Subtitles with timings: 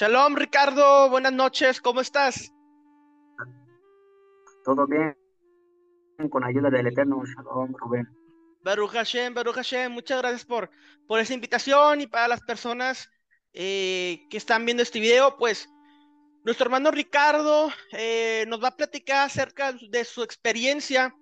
[0.00, 1.10] Shalom, Ricardo.
[1.10, 1.80] Buenas noches.
[1.80, 2.52] ¿Cómo estás?
[4.64, 5.16] Todo bien,
[6.30, 7.20] con ayuda del Eterno.
[7.24, 8.08] Shalom, Rubén.
[8.62, 9.90] Baruch Hashem, Baruch Hashem.
[9.90, 10.70] Muchas gracias por,
[11.08, 13.10] por esa invitación y para las personas
[13.52, 15.68] eh, que están viendo este video, pues
[16.44, 21.12] nuestro hermano Ricardo eh, nos va a platicar acerca de su experiencia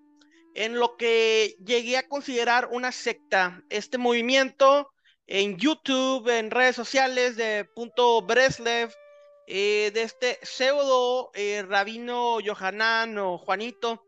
[0.54, 3.62] en lo que llegué a considerar una secta.
[3.70, 4.90] Este movimiento
[5.27, 8.95] en YouTube, en redes sociales de Punto Breslev,
[9.48, 14.05] eh, de este pseudo eh, rabino Yohanan o Juanito,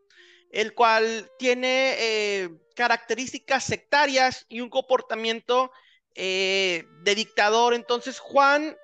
[0.51, 5.70] el cual tiene eh, características sectarias y un comportamiento
[6.15, 7.75] de dictador.
[7.75, 8.77] Entonces, Juan,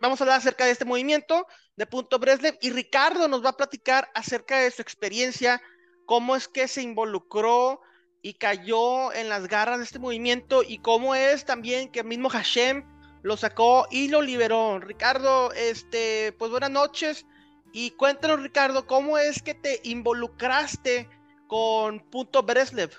[0.00, 3.56] vamos a hablar acerca de este movimiento de Punto Breslev y Ricardo nos va a
[3.56, 5.60] platicar acerca de su experiencia,
[6.06, 7.80] cómo es que se involucró
[8.24, 12.30] y cayó en las garras de este movimiento y cómo es también que el mismo
[12.30, 12.82] Hashem
[13.20, 14.80] lo sacó y lo liberó.
[14.80, 17.26] Ricardo, este, pues buenas noches
[17.74, 21.06] y cuéntanos Ricardo, ¿cómo es que te involucraste
[21.48, 22.92] con Punto Breslev?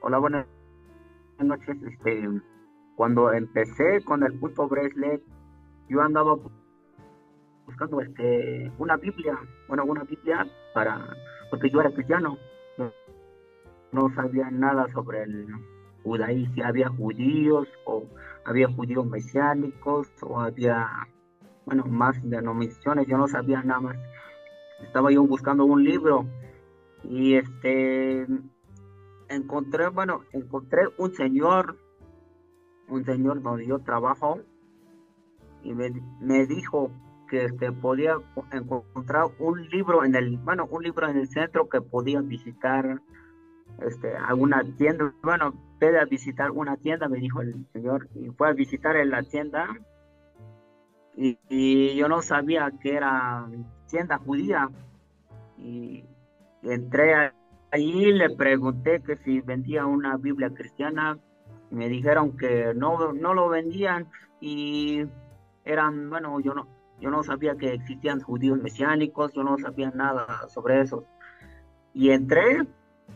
[0.00, 0.46] Hola, buenas
[1.40, 1.76] noches.
[1.82, 2.26] Este,
[2.96, 5.20] cuando empecé con el Punto Breslev,
[5.90, 6.38] yo andaba
[7.66, 11.16] buscando este, una Biblia, bueno, una Biblia para,
[11.50, 12.38] porque yo era cristiano,
[13.92, 15.46] no, sabía nada sobre el
[16.02, 18.04] judaísmo, había judíos o
[18.44, 20.88] había judíos mesiánicos o había,
[21.66, 23.96] bueno, más denominaciones, yo no sabía nada más.
[24.82, 26.26] Estaba yo buscando un libro
[27.04, 28.26] y este
[29.28, 31.76] encontré, bueno, encontré un señor,
[32.88, 34.40] un señor donde yo trabajo
[35.62, 36.90] y me, me dijo
[37.32, 38.18] que este, podía
[38.52, 43.00] encontrar un libro en el, bueno, un libro en el centro que podía visitar
[43.80, 48.52] este, alguna tienda, bueno, puede visitar una tienda, me dijo el señor, y fue a
[48.52, 49.66] visitar en la tienda.
[51.16, 53.48] Y, yo no sabía que era
[53.88, 54.68] tienda judía.
[55.56, 56.04] Y
[56.62, 57.32] entré
[57.70, 61.18] ahí le pregunté que si vendía una Biblia cristiana.
[61.70, 64.06] Y me dijeron que no, no lo vendían
[64.38, 65.06] y
[65.64, 66.66] eran, bueno, yo no,
[67.02, 71.04] yo no sabía que existían judíos mesiánicos, yo no sabía nada sobre eso.
[71.92, 72.64] Y entré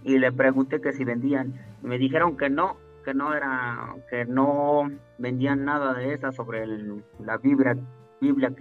[0.02, 1.54] y le pregunté que si vendían.
[1.82, 7.38] me dijeron que no, que no era, que no vendían nada de eso sobre la
[7.38, 7.76] Biblia,
[8.20, 8.52] Biblia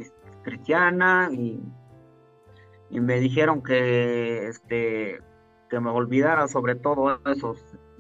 [0.44, 1.60] cristiana y,
[2.92, 5.20] y me dijeron que este
[5.72, 7.56] que me olvidara sobre todo eso.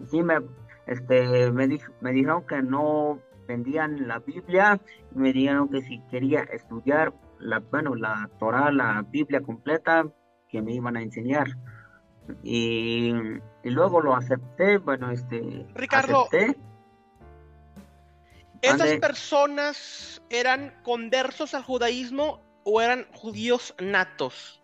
[0.06, 0.36] Sí me
[0.86, 4.79] este me, me dijeron que no vendían la Biblia
[5.13, 10.06] y me dijeron que si quería estudiar la, bueno, la Torah, la Biblia completa,
[10.50, 11.47] que me iban a enseñar.
[12.44, 13.13] Y,
[13.63, 15.66] luego lo acepté, bueno, este...
[15.75, 16.28] Ricardo,
[18.61, 24.63] ¿estas personas eran conversos al judaísmo o eran judíos natos?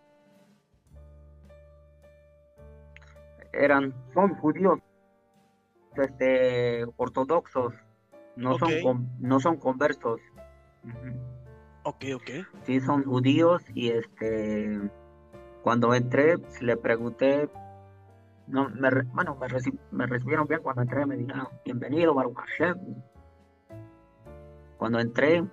[3.53, 4.79] Eran, son judíos
[5.97, 7.73] este, ortodoxos
[8.35, 10.19] no, son, no son conversos.
[11.83, 12.29] Ok, ok.
[12.63, 14.79] Sí, son judíos y este,
[15.63, 17.49] cuando entré, le pregunté,
[18.47, 19.37] no, me, bueno,
[19.91, 22.77] me, recibieron bien cuando entré, me dijeron, bienvenido, Baruch Hashem.
[24.77, 25.43] Cuando entré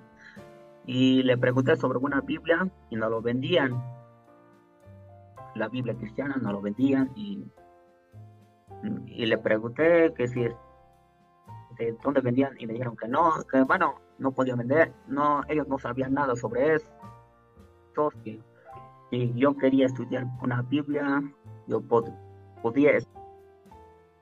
[0.86, 3.82] y le pregunté sobre una Biblia y no lo vendían.
[5.54, 7.44] La Biblia cristiana no lo vendían y,
[9.06, 10.46] y le pregunté que si
[11.78, 15.68] de dónde vendían y me dijeron que no, que bueno, no podían vender, no, ellos
[15.68, 16.90] no sabían nada sobre eso.
[19.10, 21.22] y yo quería estudiar una Biblia,
[21.66, 21.80] yo
[22.62, 22.92] podía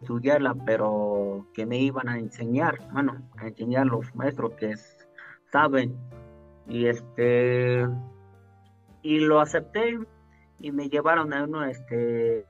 [0.00, 4.74] estudiarla, pero que me iban a enseñar, bueno, a enseñar los maestros que
[5.50, 5.96] saben.
[6.68, 7.86] Y este,
[9.02, 9.98] y lo acepté
[10.58, 12.44] y me llevaron a uno, este,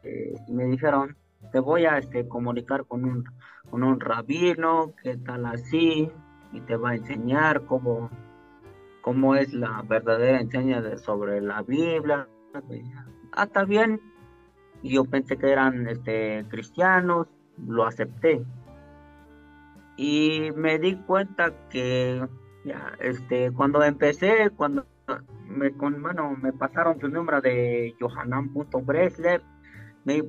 [0.47, 1.17] y me dijeron,
[1.53, 3.25] te voy a este, comunicar con un,
[3.71, 6.11] con un rabino, que tal así,
[6.53, 8.11] y te va a enseñar cómo,
[9.03, 12.29] cómo es la verdadera enseñanza sobre la Biblia.
[13.33, 14.01] Ah, está bien.
[14.83, 17.27] Yo pensé que eran este, cristianos,
[17.67, 18.45] lo acepté.
[19.97, 22.27] Y me di cuenta que
[22.65, 24.87] ya, este, cuando empecé, cuando
[25.49, 29.43] me, con, bueno, me pasaron su número de Johanan.breslev,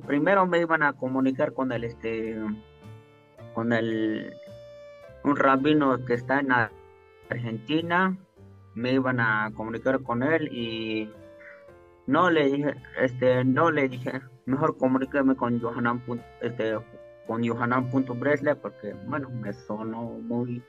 [0.06, 2.36] primero me iban a comunicar con el este
[3.54, 4.34] con el
[5.24, 6.52] un rabino que está en
[7.30, 8.16] Argentina
[8.74, 11.10] me iban a comunicar con él y
[12.06, 16.02] no le dije este no le dije mejor comuníqueme con Johanan
[16.40, 16.76] este
[17.28, 20.64] con Johanan.bresle porque, bueno, me sonó muy,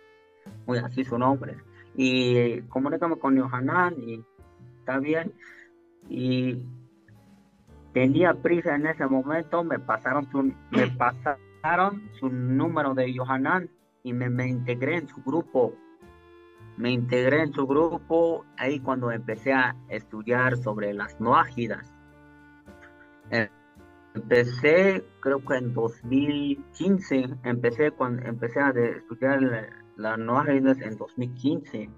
[0.68, 1.56] muy así su nombre.
[1.96, 4.22] Y comunícame con Johanan y
[4.80, 5.34] está bien.
[6.10, 6.66] Y
[7.94, 10.28] tenía prisa en ese momento, me pasaron
[10.72, 11.40] me pasaron
[12.20, 13.70] su número de Johanan
[14.04, 15.74] y me, me integré en su grupo.
[16.78, 21.92] Me integré en su grupo ahí cuando empecé a estudiar sobre las noágidas.
[24.16, 29.40] Empecé, creo que en 2015, empecé cuando empecé a estudiar
[29.98, 31.90] las noágidas en 2015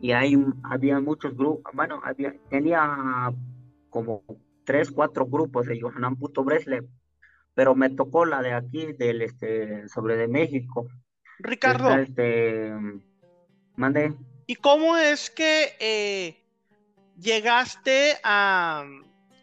[0.00, 3.32] y ahí había muchos grupos, bueno, había, tenía
[3.88, 4.22] como
[4.64, 6.88] tres, cuatro grupos de Johanan Puto Breslev,
[7.54, 10.86] pero me tocó la de aquí, del este, sobre de México.
[11.38, 11.94] Ricardo.
[11.98, 12.72] este,
[13.76, 14.14] mande.
[14.46, 16.42] ¿Y cómo es que eh,
[17.18, 18.84] llegaste a,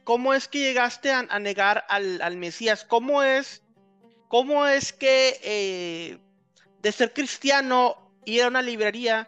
[0.03, 2.85] cómo es que llegaste a, negar al, Mesías?
[2.85, 3.63] ¿Cómo es,
[4.27, 6.17] cómo es que eh,
[6.81, 7.95] de ser cristiano
[8.25, 9.27] ir a una librería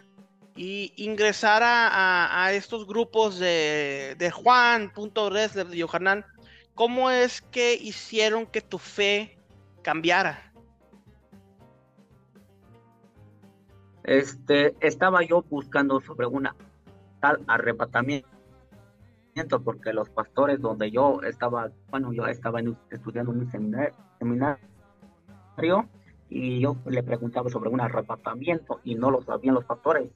[0.55, 6.25] y ingresar a, estos grupos de, de Juan, punto de Yohanan,
[6.75, 9.37] ¿cómo es que hicieron que tu fe
[9.81, 10.51] cambiara?
[14.03, 16.55] Este, estaba yo buscando sobre una
[17.19, 18.27] tal arrebatamiento
[19.63, 22.59] porque los pastores donde yo estaba, bueno, yo estaba
[22.89, 24.57] estudiando en un seminario, seminario
[26.29, 30.09] y yo le preguntaba sobre un arrebatamiento y no lo sabían los pastores.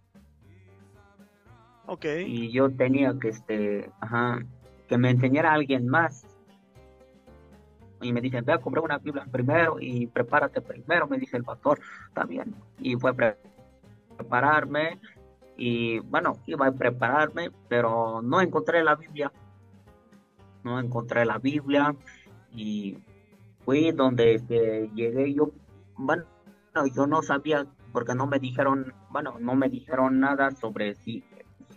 [2.26, 4.40] Y yo tenía que, este, ajá,
[4.88, 6.26] que me enseñara a alguien más.
[8.06, 11.44] Y me dicen, ve a comprar una Biblia primero y prepárate primero, me dice el
[11.44, 11.80] pastor,
[12.14, 12.56] también.
[12.80, 13.36] Y fue a
[14.16, 15.00] prepararme
[15.58, 19.32] y bueno, iba a prepararme, pero no encontré la Biblia.
[20.64, 21.96] No encontré la Biblia
[22.52, 22.98] y
[23.64, 25.52] fui donde este, llegué yo,
[25.96, 26.26] bueno,
[26.96, 31.24] yo no sabía porque no me dijeron, bueno, no me dijeron nada sobre si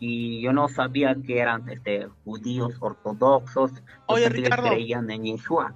[0.00, 3.72] y yo no sabía que eran este, judíos ortodoxos,
[4.06, 4.68] Oye, Ricardo.
[4.68, 5.74] creían en Yeshua.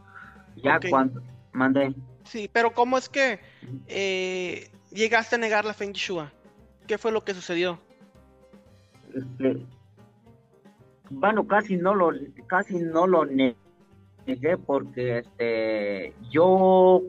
[0.63, 1.23] Ya cuando
[1.53, 1.95] mandé.
[2.25, 3.41] Sí, pero ¿cómo es que
[3.89, 6.33] eh, llegaste a negar la fe en Yeshua?
[6.87, 7.79] ¿Qué fue lo que sucedió?
[9.15, 9.65] Este,
[11.11, 12.13] bueno, casi no lo,
[12.47, 17.03] casi no lo negué porque este, yo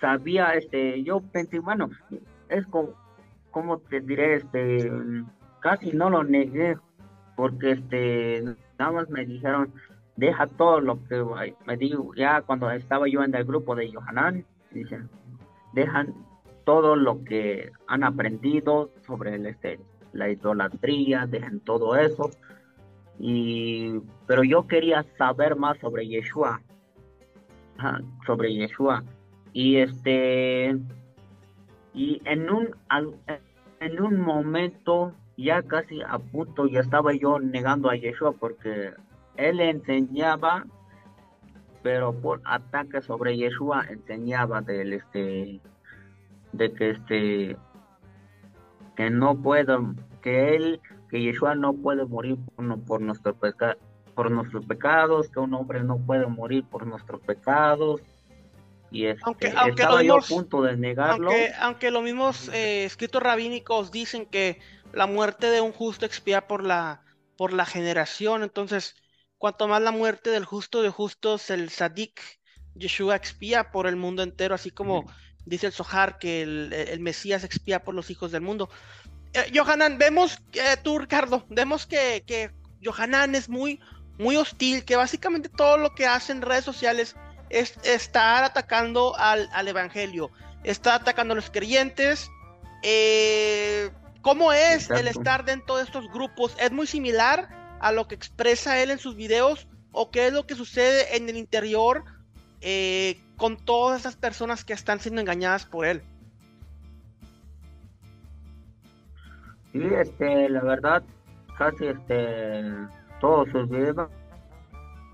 [0.00, 1.90] sabía, este, yo pensé, bueno,
[2.48, 2.94] es como,
[3.50, 4.36] ¿cómo te diré?
[4.36, 4.90] Este,
[5.60, 6.76] casi no lo negué
[7.36, 8.44] porque este
[8.78, 9.72] nada más me dijeron
[10.16, 11.24] deja todo lo que
[11.66, 15.08] me digo ya cuando estaba yo en el grupo de Johanan dicen
[15.72, 16.14] dejan
[16.64, 19.80] todo lo que han aprendido sobre el este
[20.12, 22.30] la idolatría dejen todo eso.
[23.18, 26.60] Y pero yo quería saber más sobre Yeshua
[28.26, 29.02] sobre Yeshua.
[29.52, 30.76] Y este
[31.94, 32.76] y en un
[33.80, 38.92] en un momento ya casi a punto ya estaba yo negando a Yeshua porque
[39.36, 40.66] él enseñaba
[41.82, 45.60] pero por ataque sobre Yeshua enseñaba del este
[46.52, 47.56] de que este
[48.96, 49.76] que no puede
[50.20, 50.80] que él
[51.10, 53.36] que Yeshua no puede morir por, por nuestro
[54.14, 58.00] por nuestros pecados que un hombre no puede morir por nuestros pecados
[58.90, 63.22] y este, aunque, estaba yo a punto de negarlo aunque, aunque los mismos eh, escritos
[63.22, 64.60] rabínicos dicen que
[64.92, 67.02] la muerte de un justo expía por la,
[67.36, 68.42] por la generación.
[68.42, 69.01] Entonces,
[69.42, 72.20] cuanto más la muerte del justo de justos, el Sadik,
[72.76, 75.04] Yeshua expía por el mundo entero, así como
[75.44, 78.70] dice el Sohar que el, Mesías expía por los hijos del mundo.
[79.32, 82.52] Eh, Johanan, vemos, eh, tú Ricardo, vemos que, que
[82.84, 83.80] Johanan es muy,
[84.16, 87.16] muy hostil, que básicamente todo lo que hace en redes sociales
[87.50, 90.30] es estar atacando al, al Evangelio,
[90.62, 92.30] está atacando a los creyentes,
[92.84, 96.54] eh, ¿Cómo es el estar dentro de estos grupos?
[96.60, 99.68] ¿Es muy similar a lo que expresa él en sus videos?
[99.90, 102.04] ¿O qué es lo que sucede en el interior
[102.62, 106.00] eh, con todas esas personas que están siendo engañadas por él?
[109.72, 111.02] Sí, este, la verdad,
[111.58, 112.62] casi este,
[113.20, 114.08] todos sus videos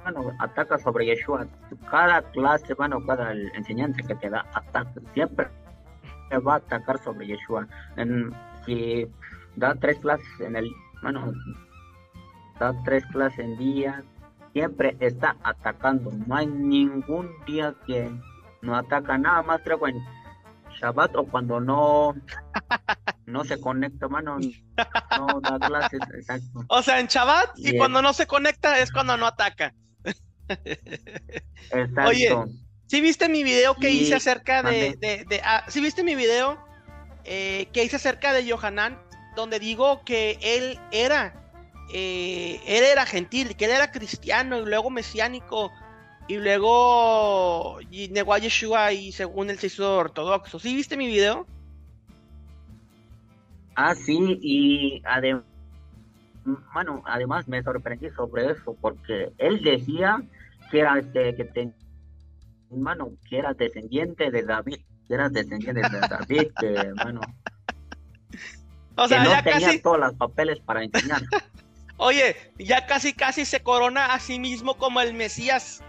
[0.03, 1.47] bueno, ataca sobre Yeshua.
[1.91, 5.49] Cada clase, bueno, cada enseñanza que te da, ataca, siempre
[6.47, 7.67] va a atacar sobre Yeshua.
[7.97, 8.33] En,
[8.65, 9.09] que
[9.57, 10.71] da tres clases en el,
[11.03, 11.33] bueno,
[12.85, 14.03] tres clases en día,
[14.53, 16.13] siempre está atacando.
[16.27, 18.11] No hay ningún día que
[18.63, 20.03] no ataca, nada más creo en
[20.81, 22.15] Shabbat o cuando no
[23.27, 26.65] no se conecta, mano, no da clases, exacto.
[26.69, 29.75] O sea, en Shabbat y cuando no se conecta es cuando no ataca.
[31.71, 32.09] Exacto.
[32.09, 32.35] Oye,
[32.89, 36.59] ¿Sí viste mi video que hice acerca de, de, ah, ¿sí viste mi video
[37.25, 38.99] eh, que hice acerca de Johanan,
[39.37, 41.48] donde digo que él era,
[41.93, 45.73] eh, él era gentil, que él era cristiano y luego mesiánico
[46.29, 47.79] y luego
[48.11, 50.59] negó a Yeshua y según él se hizo ortodoxo.
[50.59, 51.47] ¿Sí viste mi video?
[53.75, 55.45] Ah, sí, y además,
[56.75, 60.23] bueno, además me sorprendí sobre eso porque él decía
[60.71, 61.75] que era este, que tenía
[62.71, 67.21] hermano, que era descendiente de David, que era descendiente de David, que, hermano,
[68.97, 71.23] o sea, que no tenía todos los papeles para enseñar.
[71.99, 75.83] Oye, ya casi casi se corona a sí mismo como el Mesías.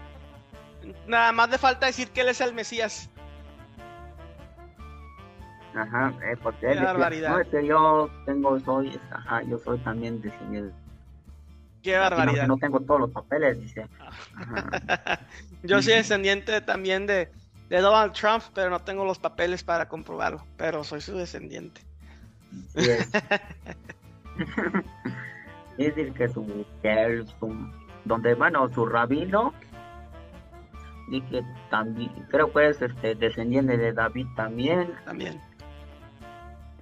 [1.06, 3.08] Nada más le falta decir que él es el Mesías.
[5.74, 7.30] Ajá, eh, porque él barbaridad.
[7.30, 10.74] no, es que yo tengo, soy, ajá, yo soy también descendiente
[11.82, 12.46] Qué barbaridad.
[12.46, 13.86] No, tengo todos los papeles, dice.
[15.62, 17.30] Yo soy descendiente también de,
[17.70, 20.44] de, Donald Trump, pero no tengo los papeles para comprobarlo.
[20.58, 21.80] Pero soy su descendiente.
[25.78, 25.94] es.
[25.94, 27.24] decir, que su, que
[28.04, 29.52] donde, bueno, su rabino,
[31.10, 34.94] y que también, creo que es este, descendiente de David también.
[35.04, 35.40] También.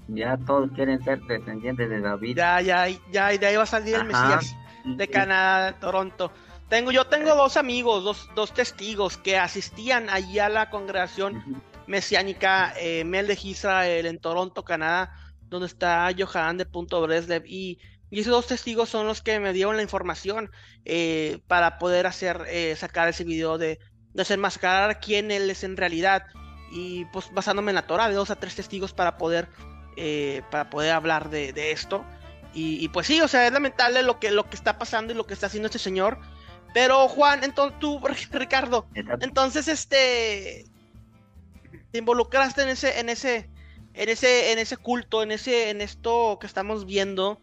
[0.09, 2.37] Ya todos quieren ser descendientes de David.
[2.37, 6.31] Ya, ya, ya, y de ahí va a salir el Mesías de Canadá, de Toronto.
[6.69, 12.75] Tengo, yo tengo dos amigos, dos, dos testigos que asistían allí a la congregación mesiánica
[12.79, 15.15] eh, Mel de Israel en Toronto, Canadá,
[15.49, 17.79] donde está Johan de Punto Breslev y,
[18.11, 20.51] y, esos dos testigos son los que me dieron la información
[20.85, 23.79] eh, para poder hacer eh, sacar ese video de
[24.15, 26.25] desenmascarar quién él es en realidad.
[26.71, 29.49] Y pues basándome en la Torah de dos a tres testigos para poder
[30.51, 32.05] para poder hablar de, de esto.
[32.55, 35.27] Y, pues sí, o sea, es lamentable lo que, lo que está pasando y lo
[35.27, 36.19] que está haciendo este señor.
[36.75, 38.01] Pero Juan, entonces tú,
[38.33, 40.67] Ricardo, entonces este
[41.91, 43.49] te involucraste en ese, en ese,
[43.95, 47.41] en ese, en ese culto, en ese, en esto que estamos viendo,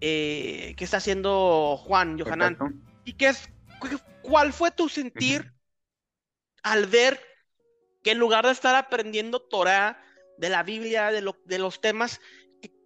[0.00, 2.56] eh, que está haciendo Juan, Johanan.
[3.04, 3.48] ¿Y qué es,
[4.22, 5.52] cuál fue tu sentir
[6.62, 7.20] al ver
[8.02, 10.02] que en lugar de estar aprendiendo Torah,
[10.38, 12.20] de la Biblia, de, lo, de los temas,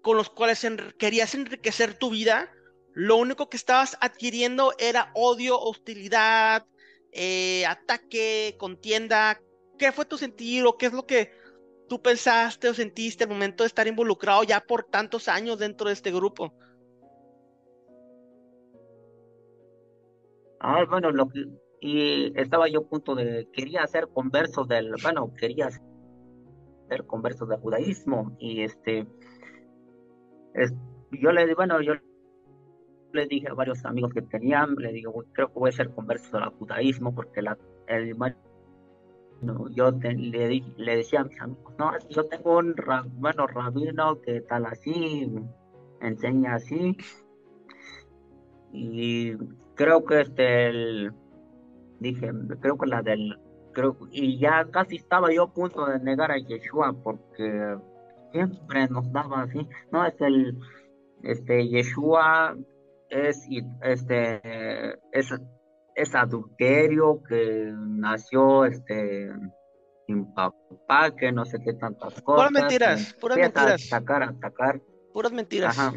[0.01, 0.67] con los cuales
[0.99, 2.51] querías enriquecer tu vida,
[2.95, 6.67] lo único que estabas adquiriendo era odio, hostilidad,
[7.13, 9.41] eh, ataque, contienda.
[9.79, 11.33] ¿Qué fue tu sentir o qué es lo que
[11.89, 15.95] tú pensaste o sentiste al momento de estar involucrado ya por tantos años dentro de
[15.95, 16.55] este grupo?
[20.65, 21.45] Ah, bueno, lo que
[21.81, 27.59] y estaba yo a punto de quería hacer conversos del, bueno, quería hacer conversos del
[27.59, 29.05] judaísmo y este
[31.11, 31.95] yo le bueno, yo
[33.13, 36.39] le dije a varios amigos que tenían, le digo, creo que voy a ser converso
[36.39, 38.15] al judaísmo porque la, el,
[39.73, 42.77] yo le, le decía a mis amigos, no, yo tengo un
[43.15, 45.29] bueno, rabino que tal así,
[46.01, 46.97] enseña así,
[48.73, 49.33] y
[49.75, 51.13] creo que este, el,
[52.01, 53.39] dije, creo que la del,
[53.73, 57.77] creo, y ya casi estaba yo a punto de negar a Yeshua porque
[58.33, 60.59] siempre nos daba así, no es el,
[61.23, 62.57] este, Yeshua
[63.09, 63.47] es,
[63.83, 64.41] este,
[65.13, 65.35] es,
[65.95, 69.31] es adulterio que nació, este,
[70.07, 72.49] sin papá, que no sé qué tantas cosas.
[72.49, 73.93] Puras mentiras, puras mentiras.
[73.93, 74.81] Atacar, atacar.
[75.13, 75.79] Puras mentiras.
[75.79, 75.93] Ajá.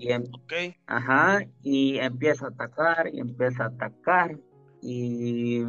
[0.00, 0.24] Y, em,
[0.86, 4.38] ajá, y empieza a atacar, y empieza a atacar,
[4.80, 5.66] y,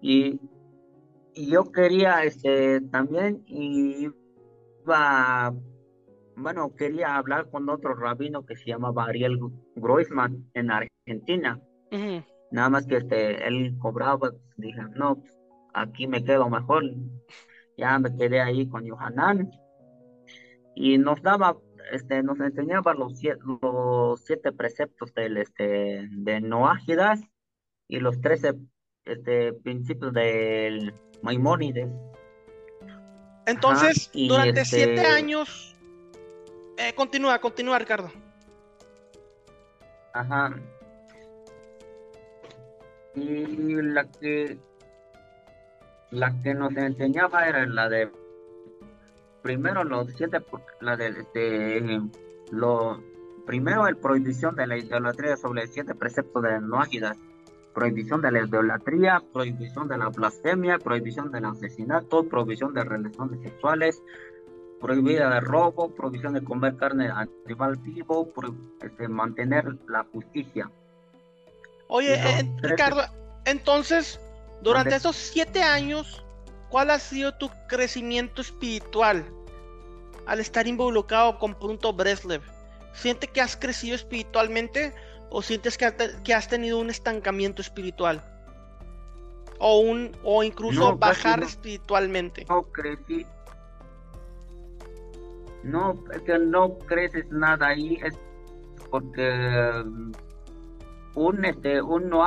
[0.00, 0.40] y
[1.36, 3.94] y yo quería este también iba
[6.34, 9.38] bueno quería hablar con otro rabino que se llamaba Ariel
[9.74, 11.60] Groisman en Argentina.
[12.50, 15.22] Nada más que este él cobraba dije no
[15.74, 16.84] aquí me quedo mejor
[17.76, 19.50] ya me quedé ahí con Yohanan.
[20.74, 21.58] Y nos daba
[21.92, 27.20] este nos enseñaba los siete, los siete preceptos del este de Noágidas
[27.88, 28.54] y los trece
[29.04, 31.88] este principios del Maimónides.
[33.46, 35.76] Entonces, durante este siete años,
[36.78, 38.10] eh, continúa, continúa, Ricardo.
[40.12, 40.56] Ajá.
[43.14, 44.58] Y la que
[46.10, 48.10] la que nos enseñaba era la de
[49.46, 50.42] primero los siete
[50.80, 52.00] la de, este
[52.50, 53.00] lo
[53.46, 57.16] primero el prohibición de la idolatría sobre siete preceptos de Noágidas
[57.72, 64.02] prohibición de la idolatría, prohibición de la blasfemia, prohibición del asesinato, prohibición de relaciones sexuales,
[64.80, 68.32] prohibida de robo, prohibición de comer carne animal vivo,
[68.80, 70.70] este, mantener la justicia.
[71.88, 73.02] Oye, eh, Ricardo,
[73.44, 74.18] entonces,
[74.62, 76.24] Durante esos siete años,
[76.70, 79.24] ¿cuál ha sido tu crecimiento espiritual
[80.26, 82.42] al estar involucrado con Punto Breslev?
[82.92, 84.94] ¿Sientes que has crecido espiritualmente
[85.30, 88.24] o sientes que, has tenido un estancamiento espiritual?
[89.58, 92.44] O, un, o incluso bajar espiritualmente.
[92.48, 93.26] No crecí.
[95.62, 98.14] No, es que no creces nada ahí, es
[98.90, 99.82] porque
[101.14, 102.24] un, este, un no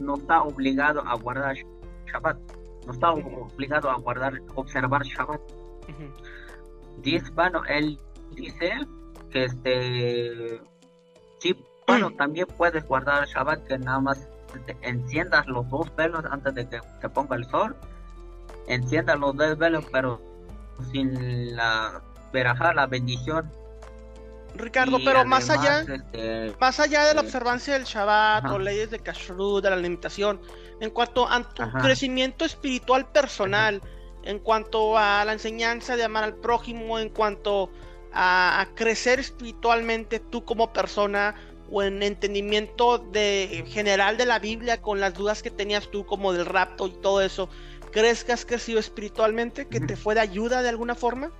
[0.00, 1.56] no está obligado a guardar
[2.12, 2.36] Shabbat,
[2.86, 5.40] no está obligado a guardar, observar Shabbat.
[7.02, 7.98] Dice, bueno, él
[8.34, 8.72] dice
[9.30, 10.60] que este,
[11.38, 14.28] sí, bueno, también puedes guardar Shabbat que nada más
[14.82, 17.76] enciendas los dos velos antes de que se ponga el sol,
[18.66, 20.20] enciendas los dos velos, pero
[20.92, 22.02] sin la
[22.32, 23.50] verajar la bendición.
[24.54, 28.98] Ricardo, pero más allá, este, más allá de la observancia del Shabbat o leyes de
[28.98, 30.40] Kashrut, de la alimentación,
[30.80, 33.82] en cuanto a tu crecimiento espiritual personal,
[34.22, 37.70] en cuanto a la enseñanza de amar al prójimo, en cuanto
[38.12, 41.34] a, crecer espiritualmente tú como persona
[41.70, 46.32] o en entendimiento de general de la Biblia con las dudas que tenías tú como
[46.32, 47.48] del rapto y todo eso,
[47.92, 49.68] ¿crees que has crecido espiritualmente?
[49.68, 51.30] ¿Que te fue de ayuda de alguna forma?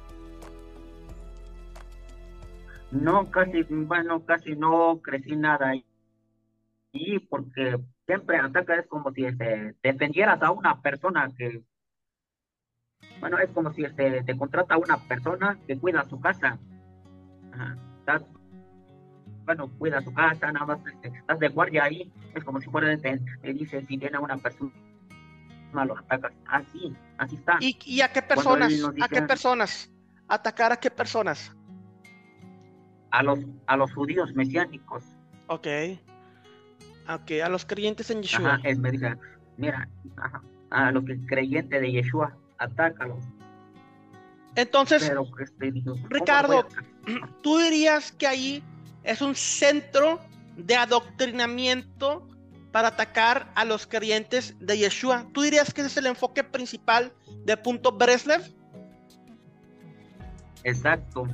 [2.90, 5.84] No, casi, bueno, casi no crecí nada ahí.
[6.92, 11.62] Y porque siempre ataca es como si este, defendieras a una persona que,
[13.20, 16.58] bueno, es como si este, te contrata a una persona que cuida su casa.
[19.44, 22.96] bueno, cuida su casa, nada más este, estás de guardia ahí, es como si fuera,
[22.96, 24.72] te, te dice si viene una persona,
[25.74, 26.32] atacas.
[26.46, 27.58] Así, así está.
[27.60, 28.72] ¿Y, y a qué personas?
[29.00, 29.90] ¿A qué personas?
[30.28, 31.54] ¿Atacar a qué personas?
[33.10, 35.04] a los, a los judíos mesiánicos.
[35.46, 35.66] Ok.
[37.08, 38.54] Ok, a los creyentes en Yeshua.
[38.54, 39.16] Ajá, es, me dice,
[39.56, 39.88] mira,
[40.70, 43.24] a los creyentes de Yeshua, atácalos.
[44.54, 45.10] Entonces,
[45.40, 45.72] este,
[46.08, 46.66] Ricardo,
[47.42, 48.62] ¿tú dirías que ahí
[49.04, 50.20] es un centro
[50.56, 52.26] de adoctrinamiento
[52.72, 55.26] para atacar a los creyentes de Yeshua?
[55.32, 57.12] ¿Tú dirías que ese es el enfoque principal
[57.44, 58.42] de Punto Breslev?
[60.64, 61.26] Exacto.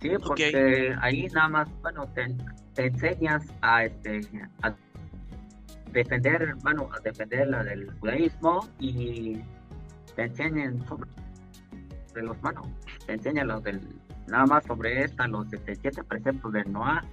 [0.00, 4.20] Sí, porque ahí nada más, bueno, te, enseñas a, este,
[4.62, 4.74] a
[5.92, 9.40] defender, bueno, a defender la del judaísmo y
[10.16, 11.10] te enseñan sobre,
[12.22, 12.62] los, bueno,
[13.06, 13.80] te enseñan los del,
[14.26, 17.04] nada más sobre esta, los este, siete preceptos de Noah,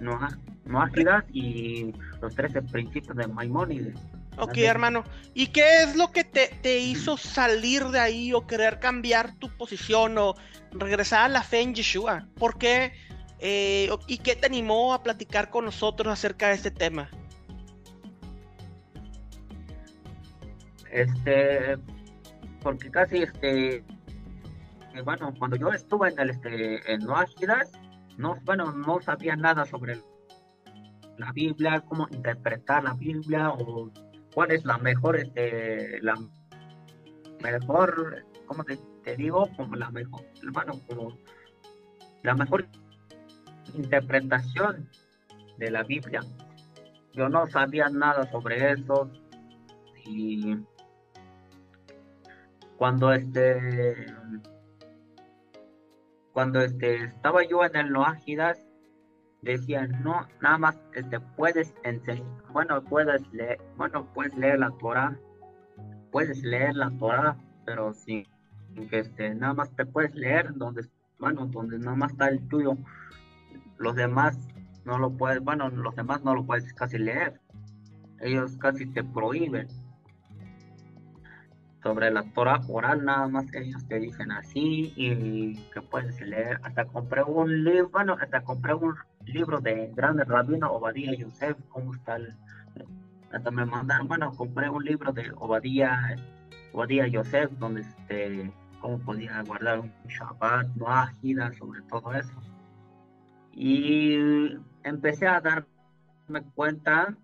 [0.00, 0.90] Noah, Noah
[1.32, 3.98] y los trece principios de Maimónides.
[4.38, 5.02] Ok, hermano.
[5.32, 9.48] ¿Y qué es lo que te, te, hizo salir de ahí o querer cambiar tu
[9.48, 10.34] posición o
[10.72, 12.26] regresar a la fe en Yeshua?
[12.34, 12.92] ¿Por qué?
[13.38, 17.10] Eh, ¿Y qué te animó a platicar con nosotros acerca de este tema?
[20.96, 21.76] Este,
[22.62, 23.84] porque casi este, eh,
[25.04, 27.00] bueno, cuando yo estuve en el este, en
[28.16, 30.00] no, bueno, no sabía nada sobre
[31.18, 33.90] la Biblia, cómo interpretar la Biblia o
[34.32, 36.14] cuál es la mejor, este, la
[37.42, 38.78] mejor, ¿cómo te,
[39.16, 39.50] digo?
[39.54, 41.18] Como la mejor, bueno, como
[42.22, 42.66] la mejor
[43.74, 44.88] interpretación
[45.58, 46.22] de la Biblia.
[47.12, 49.10] Yo no sabía nada sobre eso
[50.06, 50.56] y
[52.76, 54.06] cuando este
[56.32, 58.66] cuando este estaba yo en el Noágidas
[59.42, 65.16] decían, no, nada más este, puedes enseñar, bueno, puedes leer, bueno, puedes leer la Torah,
[66.10, 68.26] puedes leer la Torah, pero sin
[68.90, 70.82] que este, nada más te puedes leer donde,
[71.18, 72.76] bueno, donde nada más está el tuyo,
[73.78, 74.36] los demás
[74.84, 77.40] no lo puedes, bueno, los demás no lo puedes casi leer,
[78.20, 79.68] ellos casi te prohíben
[81.86, 86.58] sobre la Torah oral, nada más ellos te dicen así y que puedes leer.
[86.64, 91.94] Hasta compré un libro, bueno, hasta compré un libro de grande rabino Obadía Yosef, cómo
[91.94, 92.34] está el,
[93.30, 96.16] hasta me mandaron, bueno, compré un libro de Obadía,
[96.72, 102.42] Obadía Yosef, donde este, cómo podía guardar un Shabbat, no ágida, sobre todo eso.
[103.52, 107.14] Y empecé a darme cuenta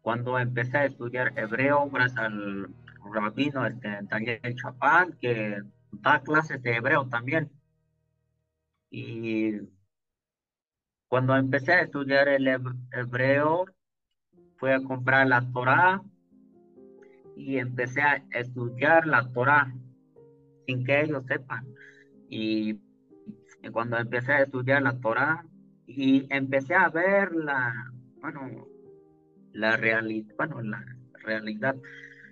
[0.00, 2.70] cuando empecé a estudiar hebreo, gracias al
[3.12, 7.50] rabino este, Daniel Chapán, que da clases de hebreo también.
[8.90, 9.52] Y
[11.08, 13.66] cuando empecé a estudiar el hebreo,
[14.56, 16.02] fui a comprar la Torah
[17.36, 19.72] y empecé a estudiar la Torah
[20.66, 21.66] sin que ellos sepan.
[22.28, 22.80] Y
[23.72, 25.44] cuando empecé a estudiar la Torah
[25.86, 28.66] y empecé a ver la, bueno,
[29.52, 30.84] la realidad, bueno, la
[31.22, 31.76] realidad.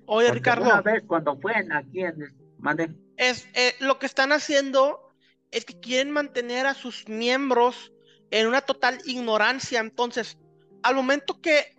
[0.07, 0.65] Oye, Ricardo.
[0.65, 2.35] Una vez cuando fue aquí en
[3.17, 5.01] Es, eh, lo que están haciendo
[5.51, 7.93] es que quieren mantener a sus miembros
[8.31, 9.81] en una total ignorancia.
[9.81, 10.39] Entonces,
[10.83, 11.77] al momento que,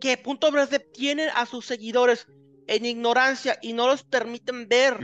[0.00, 2.26] que Punto Verde tiene a sus seguidores
[2.66, 4.98] en ignorancia y no los permiten ver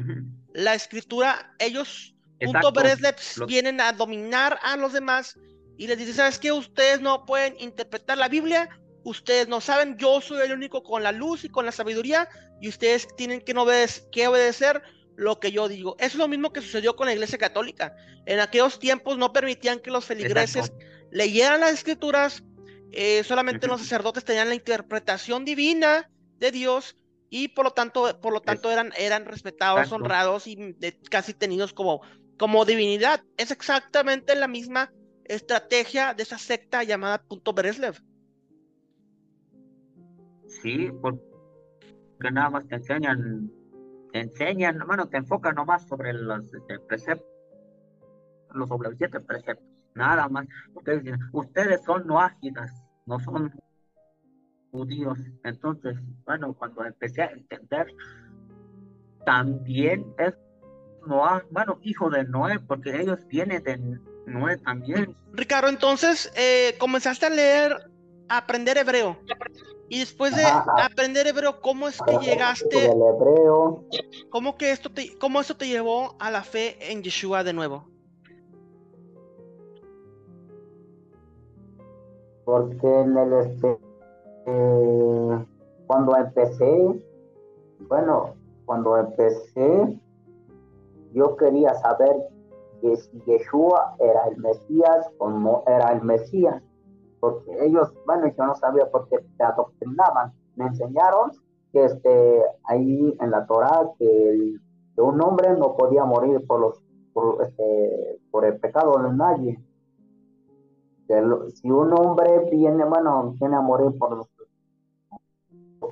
[0.53, 2.73] la escritura, ellos, Punto
[3.47, 5.39] vienen a dominar a los demás
[5.79, 6.53] y les dicen, ¿sabes qué?
[6.53, 8.69] Ustedes no pueden interpretar la Biblia,
[9.07, 12.29] ustedes no saben, yo soy el único con la luz y con la sabiduría
[12.61, 13.64] y ustedes tienen que, no
[14.11, 14.83] que obedecer
[15.14, 15.97] lo que yo digo.
[16.01, 17.95] Es lo mismo que sucedió con la Iglesia Católica.
[18.27, 20.73] En aquellos tiempos no permitían que los feligreses
[21.12, 22.42] leyeran las escrituras,
[22.90, 26.97] eh, solamente los sacerdotes tenían la interpretación divina de Dios
[27.31, 30.75] y por lo tanto, por lo tanto eran, eran respetados, honrados y
[31.09, 32.01] casi tenidos como,
[32.38, 33.23] como divinidad.
[33.37, 34.92] Es exactamente la misma
[35.25, 38.03] estrategia de esa secta llamada Punto Bereslev.
[40.62, 41.21] Sí, porque
[42.33, 43.51] nada más te enseñan
[44.12, 47.29] te enseñan, bueno, te enfocan nomás sobre los este, preceptos,
[48.55, 50.47] los siete preceptos, nada más.
[50.75, 52.73] Ustedes, ustedes son noágidas,
[53.05, 53.53] no son
[54.71, 55.19] judíos.
[55.45, 57.87] Entonces, bueno, cuando empecé a entender,
[59.25, 60.35] también es
[61.07, 65.16] Noah, bueno, hijo de Noé, porque ellos vienen de Noé también.
[65.33, 67.90] Ricardo, entonces eh, comenzaste a leer,
[68.29, 69.19] a aprender hebreo.
[69.88, 72.87] Y después de aprender hebreo, ¿cómo es que llegaste?
[72.87, 73.85] El hebreo.
[74.31, 77.85] ¿Cómo que esto te, cómo esto te llevó a la fe en Yeshua de nuevo?
[82.44, 83.79] Porque en el este,
[84.46, 85.46] eh,
[85.87, 87.03] cuando empecé,
[87.88, 90.01] bueno, cuando empecé,
[91.12, 92.16] yo quería saber
[92.81, 96.62] que si Yeshua era el Mesías o no era el Mesías
[97.27, 101.33] porque ellos, bueno, yo no sabía por qué te adoctrinaban, me enseñaron
[101.73, 104.55] que este, ahí en la Torah que,
[104.99, 109.61] un hombre no podía morir por los por, este, por el pecado de nadie.
[111.07, 111.23] Que
[111.55, 114.27] si un hombre viene, bueno, viene a morir por los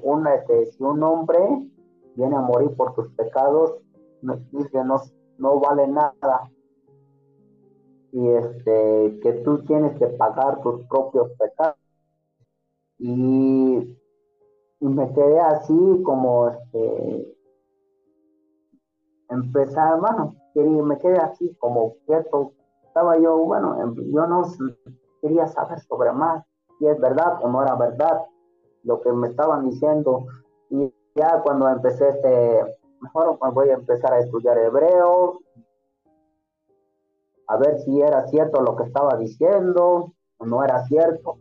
[0.02, 1.68] un, este, si un hombre
[2.14, 3.74] viene a morir por tus pecados,
[4.52, 5.02] dice no,
[5.38, 6.50] no vale nada
[8.14, 11.76] y este que tú tienes que pagar tus propios pecados.
[12.96, 13.98] Y,
[14.80, 17.36] y me quedé así como este
[19.28, 22.52] empezar bueno me quedé así como quieto.
[22.86, 24.42] Estaba yo bueno yo no
[25.20, 26.44] quería saber sobre más
[26.78, 28.26] si es verdad o no era verdad
[28.84, 30.26] lo que me estaban diciendo.
[30.70, 35.40] Y ya cuando empecé este mejor voy a empezar a estudiar hebreo
[37.46, 41.36] a ver si era cierto lo que estaba diciendo o no era cierto.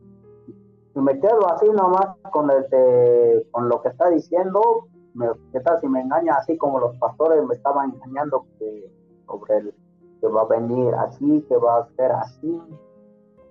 [0.95, 5.79] Y me quedo así nomás con, el con lo que está diciendo, me, ¿qué tal
[5.81, 8.91] si me engaña así como los pastores me estaban engañando que,
[9.25, 9.73] sobre el
[10.21, 12.61] que va a venir así, que va a ser así?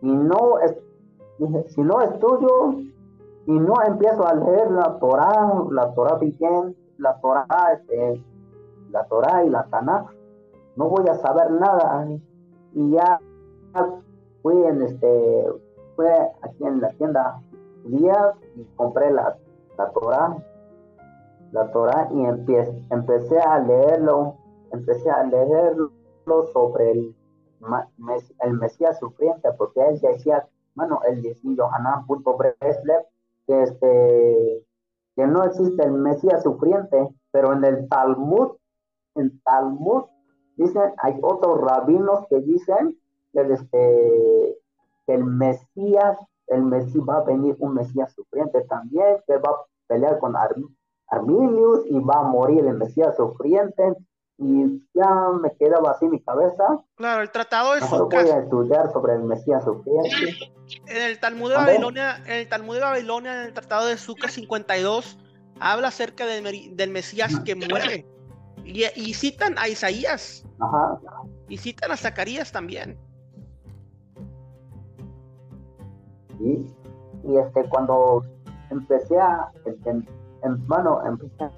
[0.03, 0.77] Y no, es,
[1.75, 2.75] si no estudio
[3.47, 8.23] y no empiezo a leer la Torah, la Torah bien, la Torah, este,
[8.91, 10.13] la Torah y la Tanakh,
[10.77, 12.07] no voy a saber nada
[12.75, 13.21] y ya
[14.43, 15.47] fui en este
[15.97, 16.11] fue
[16.43, 17.41] aquí en la tienda
[17.83, 19.37] judía y compré la,
[19.79, 20.37] la Torah
[21.53, 22.25] la Torah y
[22.91, 24.37] empecé a leerlo
[24.73, 25.93] empecé a leerlo
[26.53, 27.15] sobre el,
[28.41, 31.67] el Mesías sufriente porque él decía bueno él decía
[32.39, 33.03] Breslev
[33.47, 34.67] que este
[35.15, 38.57] que no existe el Mesías sufriente pero en el Talmud
[39.15, 40.05] en Talmud
[40.57, 42.99] Dicen, hay otros rabinos que dicen
[43.33, 44.59] que, este,
[45.07, 50.19] el Mesías, el Mesías va a venir un Mesías sufriente también, que va a pelear
[50.19, 50.35] con
[51.09, 53.95] Arminius y va a morir el Mesías sufriente.
[54.39, 56.83] Y ya me quedaba así mi cabeza.
[56.97, 60.11] Claro, el tratado de Mejor voy a estudiar sobre el Mesías sufriente.
[60.87, 64.29] En el Talmud de Babilonia, en el Talmud de Babilonia, en el tratado de Zucca
[64.29, 65.19] 52,
[65.61, 68.07] habla acerca del, del Mesías que muere.
[68.65, 70.45] Y, citan a Isaías.
[71.49, 72.99] Y citan a Zacarías también.
[76.39, 76.75] Sí.
[77.25, 78.25] Y este, cuando
[78.71, 80.07] empecé a, en,
[80.67, 81.51] bueno, empecé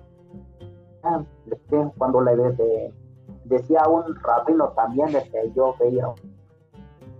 [1.50, 2.94] este, cuando le de,
[3.44, 6.08] decía un rabino también, este, yo veía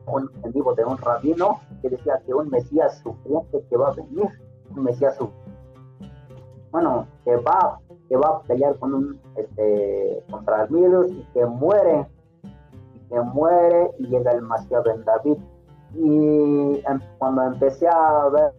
[0.07, 3.93] un en vivo de un rabino que decía que un Mesías sufriente que va a
[3.93, 4.29] venir,
[4.71, 5.45] un Mesías sufriente
[6.75, 11.47] bueno, que va, que va a pelear con un, este, contra el virus y que
[11.47, 12.07] muere,
[12.95, 15.39] y que muere y llega el Masías Ben David.
[15.95, 18.53] Y em, cuando empecé a ver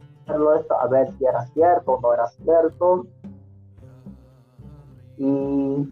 [0.60, 3.05] esto, a ver si era cierto o no era cierto.
[5.17, 5.91] Y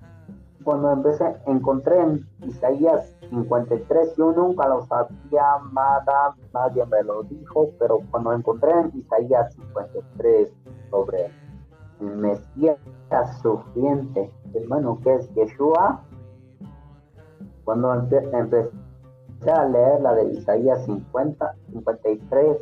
[0.64, 7.70] cuando empecé, encontré en Isaías 53, yo nunca lo sabía, nada, nadie me lo dijo,
[7.80, 10.50] pero cuando encontré en Isaías 53
[10.90, 11.32] sobre
[12.00, 12.78] Mesías
[13.42, 16.02] sufriente, hermano, que es Yeshua,
[17.64, 18.72] cuando empecé
[19.52, 22.58] a leer la de Isaías 50, 53,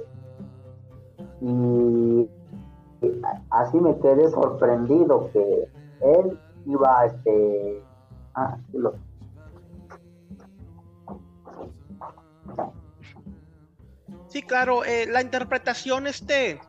[1.41, 2.29] y
[3.49, 5.67] así me quedé sorprendido que
[6.01, 7.83] él iba este
[8.35, 8.93] ah, lo,
[14.31, 16.61] Sí, claro, eh, la interpretación, este,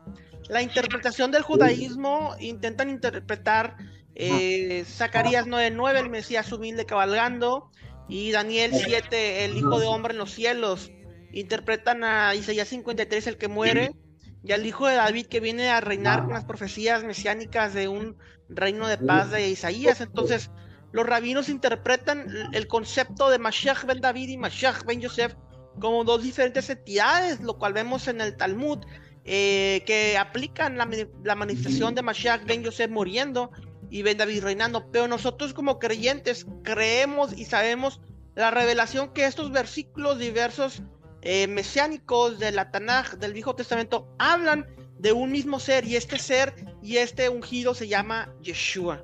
[0.53, 3.75] la interpretación del judaísmo intentan interpretar
[4.15, 7.71] eh, Zacarías 9:9, el Mesías humilde cabalgando,
[8.07, 10.91] y Daniel 7, el Hijo de Hombre en los cielos.
[11.31, 13.95] Interpretan a Isaías 53, el que muere,
[14.43, 18.17] y al Hijo de David que viene a reinar con las profecías mesiánicas de un
[18.47, 20.01] reino de paz de Isaías.
[20.01, 20.51] Entonces,
[20.91, 25.33] los rabinos interpretan el concepto de Mashiach ben David y Mashiach ben Yosef
[25.79, 28.85] como dos diferentes entidades, lo cual vemos en el Talmud,
[29.25, 30.89] eh, que aplican la,
[31.23, 33.51] la, manifestación de Mashiach ben Yosef muriendo
[33.89, 34.91] y ben David reinando.
[34.91, 38.01] Pero nosotros como creyentes creemos y sabemos
[38.35, 40.81] la revelación que estos versículos diversos
[41.21, 44.67] eh, mesiánicos de la Tanaj, del Viejo Testamento, hablan
[44.99, 49.03] de un mismo ser y este ser y este ungido se llama Yeshua.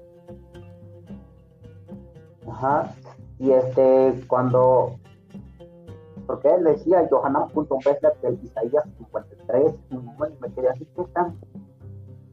[2.51, 2.93] Ajá.
[3.39, 4.99] Y este, cuando,
[6.29, 11.35] porque él decía Johanan.Besler del Isaías 53, y me quedé así, ¿qué están?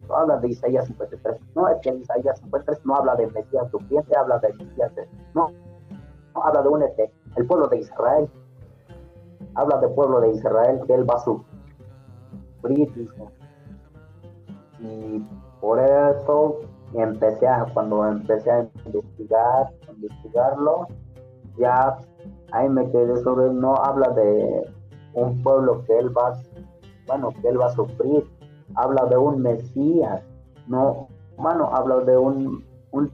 [0.07, 3.71] No habla de Isaías 53, no, es que en Isaías 53 no habla de Mesías
[3.71, 4.93] sufriente, habla de Mesías,
[5.33, 5.51] no,
[6.35, 8.29] no habla de un este, el pueblo de Israel,
[9.55, 13.09] habla del pueblo de Israel que él va a sufrir,
[14.79, 15.25] y
[15.59, 16.59] por eso
[16.93, 20.87] empecé a, cuando empecé a investigar, investigarlo,
[21.57, 21.97] ya
[22.53, 24.71] ahí me quedé sobre, no habla de
[25.15, 26.39] un pueblo que él va,
[27.07, 28.29] bueno, que él va a sufrir,
[28.75, 30.23] habla de un Mesías,
[30.67, 33.13] no, bueno, habla de un, un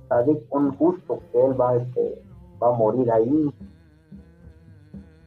[0.51, 2.23] un justo que él va, este,
[2.63, 3.55] va a morir ahí.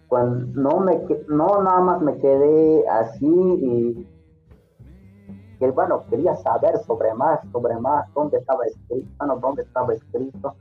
[0.07, 4.07] Cuando no me, no nada más me quedé así y
[5.59, 10.55] que bueno, quería saber sobre más, sobre más, dónde estaba escrito, bueno, dónde estaba escrito,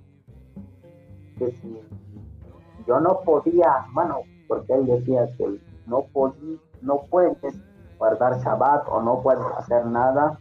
[1.39, 1.81] que si
[2.87, 7.37] yo no podía, bueno, porque él decía que no podía, no puedes
[7.99, 10.39] guardar Shabbat o no puedes hacer nada,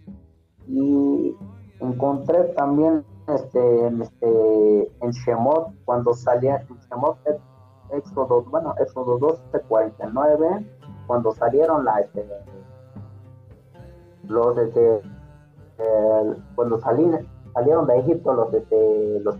[0.67, 1.35] y
[1.79, 7.17] encontré también este, este, en Shemot, cuando salía en Shemot,
[7.91, 10.65] Éxodo, bueno, Éxodo 12, 49,
[11.07, 12.25] cuando salieron la, este,
[14.27, 15.01] los desde
[16.55, 19.35] cuando salieron de Egipto los desde los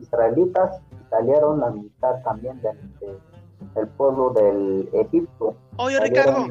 [0.00, 0.80] israelitas
[1.12, 5.54] salieron la mitad también del, pueblo del Egipto.
[5.76, 6.46] Oye Ricardo,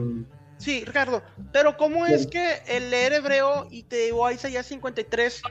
[0.57, 1.21] sí Ricardo,
[1.51, 5.41] pero ¿cómo es que el leer hebreo y te llevó a Isaías 53,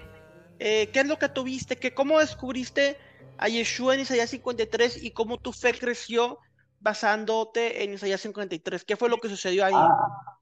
[0.61, 1.77] eh, ¿qué es lo que tuviste?
[1.77, 2.97] que ¿Cómo descubriste
[3.37, 6.39] a Yeshua en Isaías 53 y cómo tu fe creció
[6.79, 8.85] basándote en Isaías 53?
[8.85, 9.75] ¿Qué fue lo que sucedió ahí?
[9.75, 10.39] Ah,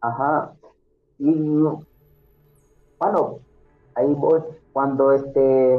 [0.00, 0.52] Ajá.
[1.18, 1.32] Y
[2.98, 3.38] bueno,
[3.94, 4.40] ahí voy.
[4.72, 5.78] Cuando este,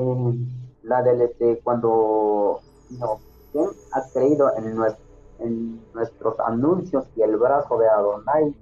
[0.88, 3.20] la del este, cuando no,
[3.52, 5.04] ¿quién ha creído en, nuestro,
[5.40, 8.56] en nuestros anuncios y el brazo de Adonai?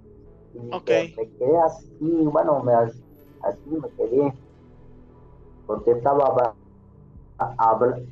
[0.54, 4.34] Y me quedé así, bueno, me, así me quedé,
[5.68, 6.56] porque estaba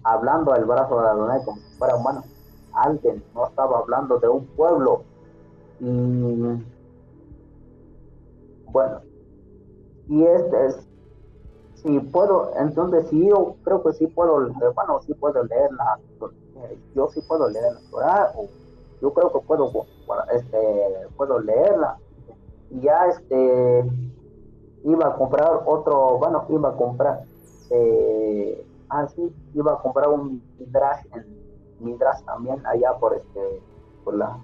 [0.04, 2.23] hablando del brazo de Adonai como si fuera humano.
[2.73, 5.04] Alguien, no estaba hablando de un pueblo.
[5.80, 6.63] Y
[8.71, 9.02] bueno,
[10.10, 10.88] y este es,
[11.83, 15.99] si puedo, entonces sí, yo creo que sí puedo, bueno, sí puedo leer la,
[16.95, 18.47] yo sí puedo leer la Torah, o
[19.01, 19.69] yo creo que puedo,
[20.33, 21.97] este, puedo leerla,
[22.71, 23.83] y ya este,
[24.85, 27.23] iba a comprar otro, bueno, iba a comprar,
[27.69, 31.25] eh, ah, sí, iba a comprar un midrash, en
[31.79, 33.61] midrash también allá por este,
[34.05, 34.37] por la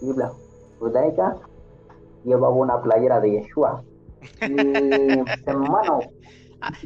[0.00, 0.32] Biblia
[0.78, 1.36] judaica,
[2.24, 3.82] llevaba una playera de Yeshua.
[4.40, 4.54] Y,
[5.46, 6.00] hermano.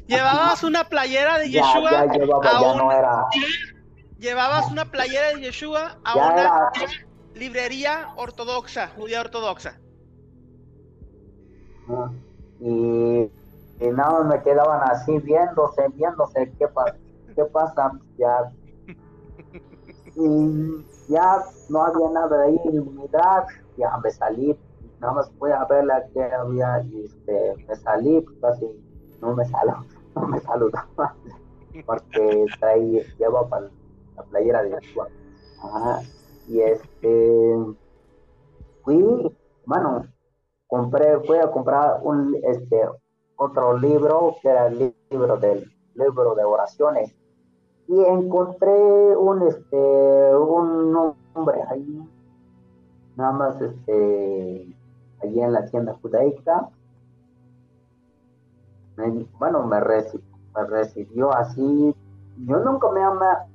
[0.06, 1.90] Llevabas una playera de Yeshua.
[1.90, 3.24] Ya, ya llevaba, ya no era.
[4.18, 6.70] Llevabas una playera de Yeshua a una
[7.34, 9.80] librería ortodoxa, judía ortodoxa.
[12.60, 13.30] Y,
[13.80, 16.96] y nada, me quedaban así viéndose, viéndose qué, pasa
[17.34, 17.92] qué pasa.
[18.18, 18.52] Ya.
[20.14, 22.60] Y ya no había nada de ahí,
[23.78, 24.56] ya me salí
[25.02, 28.66] nada más fui a verla que había y este, me salí, pues casi
[29.22, 29.84] no me saludó,
[30.16, 31.14] no me saludaba,
[31.86, 33.70] porque traía, lleva para
[34.16, 35.08] la playera de Yeshua.
[36.48, 37.56] y este,
[38.82, 40.04] fui, bueno,
[40.66, 42.82] compré, fui a comprar un, este,
[43.36, 47.14] otro libro, que era el libro del libro de oraciones,
[47.86, 52.08] y encontré un, este, un nombre ahí,
[53.16, 54.74] nada más, este,
[55.22, 56.70] allí en la tienda judaica,
[59.38, 61.94] bueno, me, me recibió así,
[62.46, 63.46] yo nunca me, ama,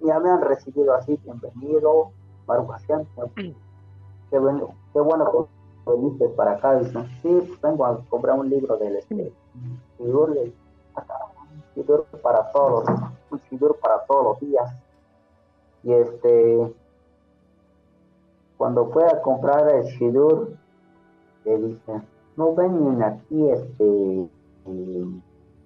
[0.00, 2.10] ya me han recibido así, bienvenido,
[2.46, 2.68] Baruch
[4.30, 5.48] qué bueno, qué bueno
[5.84, 9.80] que viniste para acá, dice, sí, pues vengo a comprar un libro del este, un
[11.74, 12.84] Sidur para todos,
[13.30, 14.74] un Sidur para todos los días,
[15.84, 16.74] y este,
[18.56, 20.56] cuando fue a comprar el Sidur,
[21.44, 22.02] le dice,
[22.36, 24.28] no ven aquí este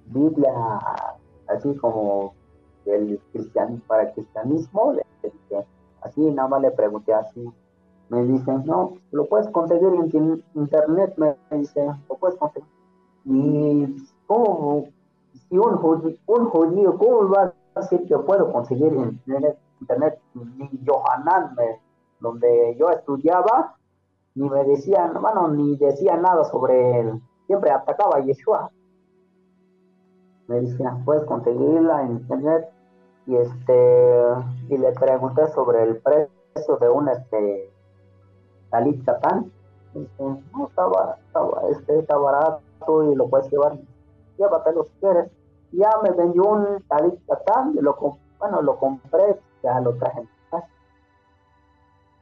[0.07, 0.53] Biblia
[1.49, 2.35] así como
[2.85, 4.95] del cristianismo para el cristianismo,
[6.03, 7.45] así nada más le pregunté así,
[8.09, 12.69] me dicen, no, lo puedes conseguir en internet, me dice, lo puedes conseguir.
[13.25, 14.87] Y ¿cómo?
[15.49, 19.21] Si un judío, un judío ¿cómo va a decir que puedo conseguir en
[19.81, 20.19] internet?
[20.35, 21.55] Ni Johanan,
[22.19, 23.77] donde yo estudiaba,
[24.35, 27.21] ni me decían, bueno, ni decía nada sobre él.
[27.47, 28.71] Siempre atacaba a Yeshua.
[30.51, 32.69] Me decían, puedes conseguirla en internet.
[33.27, 34.23] Y este,
[34.69, 37.73] y le pregunté sobre el precio de un este
[38.71, 39.51] talit satán.
[40.19, 43.79] no, estaba, estaba, este, está barato y lo puedes llevar.
[44.37, 45.31] Llévatelo si quieres.
[45.73, 47.97] Ya me vendió un talit satán, y lo,
[48.39, 50.27] bueno, lo compré, ya lo traje.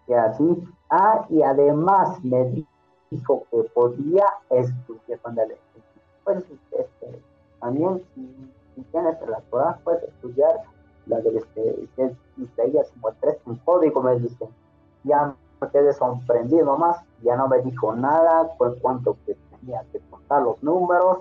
[0.07, 2.64] Y así, Ah, y además me
[3.11, 5.59] dijo que podía estudiar cuando le
[6.25, 7.23] pues, este,
[7.61, 10.62] también si, tienes la Torah puedes estudiar
[11.07, 14.49] la del este, Isaías 53 un código me dice
[15.05, 20.01] ya me quedé sorprendido más ya no me dijo nada por cuanto que tenía que
[20.11, 21.18] contar los números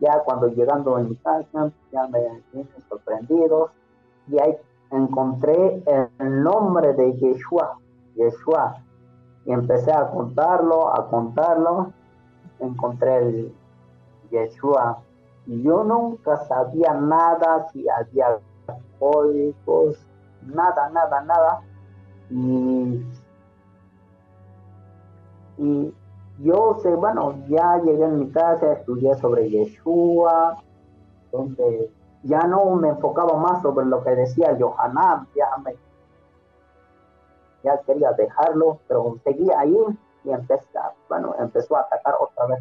[0.00, 3.70] ya cuando llegando en mi casa ya me vine sorprendido
[4.28, 4.56] y ahí
[4.90, 5.82] encontré
[6.18, 7.76] el nombre de Yeshua
[8.16, 8.82] Yeshua.
[9.46, 11.92] Y empecé a contarlo, a contarlo.
[12.58, 13.54] Encontré el
[14.30, 15.02] Yeshua.
[15.46, 18.38] Y yo nunca sabía nada, si había
[18.98, 19.98] códigos,
[20.42, 21.60] nada, nada, nada.
[22.30, 23.04] Y,
[25.58, 25.94] y
[26.38, 30.62] yo sé, bueno, ya llegué en mi casa, estudié sobre Yeshua,
[31.32, 31.90] donde
[32.22, 35.74] ya no me enfocaba más sobre lo que decía Johanan, ya me
[37.62, 39.76] ya quería dejarlo, pero seguía ahí
[40.24, 42.60] y empezó, bueno, empezó a atacar otra vez.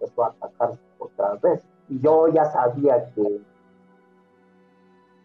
[0.00, 1.62] Empezó a atacar otra vez.
[1.88, 3.40] Y yo ya sabía que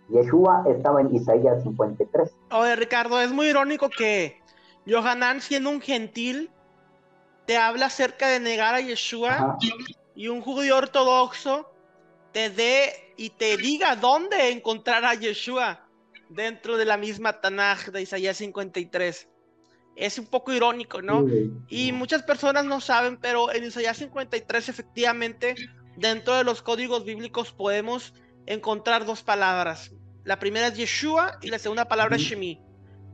[0.09, 2.35] Yeshua estaba en Isaías 53.
[2.51, 4.39] Oye, Ricardo, es muy irónico que
[4.87, 6.49] Johanan, siendo un gentil,
[7.45, 9.57] te habla acerca de negar a Yeshua
[10.15, 11.69] y un judío ortodoxo
[12.31, 15.87] te dé y te diga dónde encontrar a Yeshua
[16.29, 19.27] dentro de la misma Tanaj de Isaías 53.
[19.97, 21.25] Es un poco irónico, ¿no?
[21.67, 25.55] Y muchas personas no saben, pero en Isaías 53 efectivamente
[25.95, 28.13] dentro de los códigos bíblicos podemos
[28.45, 29.91] encontrar dos palabras.
[30.23, 32.61] La primera es Yeshua y la segunda palabra es Shemi.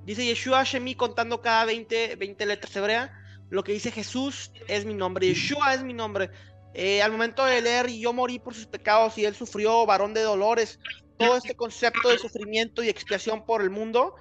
[0.05, 3.11] Dice Yeshua, Shemi contando cada 20, 20 letras hebreas.
[3.49, 5.27] Lo que dice Jesús es mi nombre.
[5.27, 6.29] Yeshua es mi nombre.
[6.73, 10.13] Eh, al momento de leer, y yo morí por sus pecados y él sufrió varón
[10.13, 10.79] de dolores
[11.17, 14.15] todo este concepto de sufrimiento y expiación por el mundo,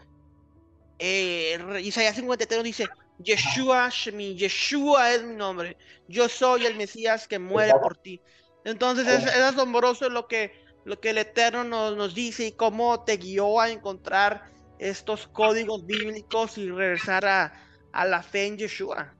[1.04, 2.88] eh, Isaías 53 dice,
[3.18, 8.22] Yeshua Shemi, Yeshua es mi nombre, yo soy el Mesías que muere por ti.
[8.64, 10.52] Entonces es, asombroso lo que,
[10.84, 15.84] lo que el Eterno nos, nos dice y cómo te guió a encontrar estos códigos
[15.84, 17.52] bíblicos y regresar a,
[17.92, 19.12] a la fe en Yeshua.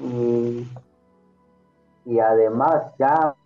[0.00, 0.66] y,
[2.06, 3.36] y además ya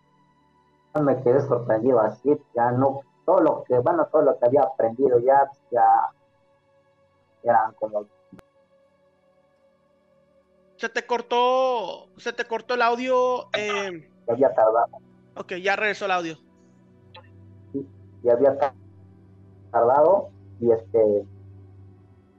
[1.03, 5.19] me quedé sorprendido así, ya no, todo lo que, bueno, todo lo que había aprendido
[5.21, 6.11] ya, ya
[7.43, 8.07] eran como...
[10.77, 13.49] Se te cortó, se te cortó el audio.
[13.55, 14.11] Eh...
[14.27, 14.89] Ya había tardado.
[15.37, 16.37] Ok, ya regresó el audio.
[17.73, 17.87] Sí,
[18.23, 18.57] ya había
[19.71, 21.25] tardado y este,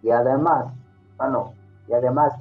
[0.04, 0.74] y además,
[1.18, 1.54] bueno,
[1.88, 2.34] y además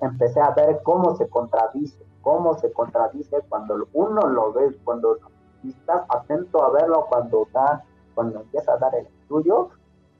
[0.00, 5.18] empecé a ver cómo se contradice cómo se contradice cuando uno lo ve, cuando
[5.70, 7.84] estás atento a verlo, cuando da,
[8.14, 9.70] cuando empieza a dar el estudio,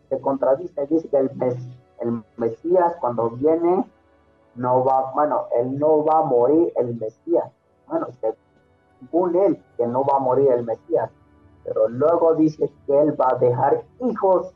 [0.08, 1.30] se contradice, dice que el,
[2.00, 3.84] el Mesías cuando viene
[4.54, 7.50] no va, bueno, él no va a morir el Mesías.
[7.86, 8.08] Bueno,
[9.00, 11.10] según él, que no va a morir el Mesías.
[11.64, 14.52] Pero luego dice que él va a dejar hijos.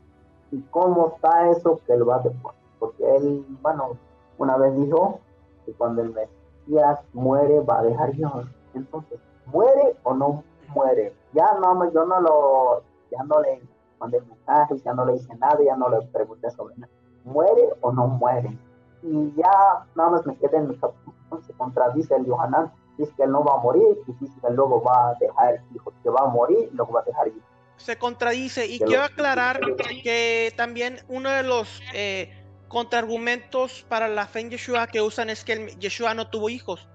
[0.51, 2.53] ¿Y cómo está eso que él va a dejar?
[2.79, 3.97] Porque él, bueno,
[4.37, 5.19] una vez dijo
[5.65, 8.45] que cuando el Mesías muere va a dejar hijos.
[8.73, 11.13] Entonces, ¿muere o no muere?
[11.33, 13.61] Ya no, yo no lo, ya no le
[13.99, 16.91] mandé mensajes, ya no le hice nada, ya no le pregunté sobre nada.
[17.23, 18.57] ¿Muere o no muere?
[19.03, 23.23] y ya nada más me quedé en mi capítulo, se contradice el Yohanan, dice que
[23.23, 26.21] él no va a morir y dice que luego va a dejar hijos, que va
[26.21, 27.41] a morir y luego va a dejar hijos.
[27.77, 29.59] Se contradice y quiero aclarar
[30.03, 32.33] que también uno de los eh,
[32.67, 36.87] contraargumentos para la fe en Yeshua que usan es que Yeshua no tuvo hijos.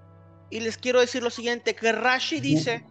[0.49, 2.85] Y les quiero decir lo siguiente, que Rashi dice,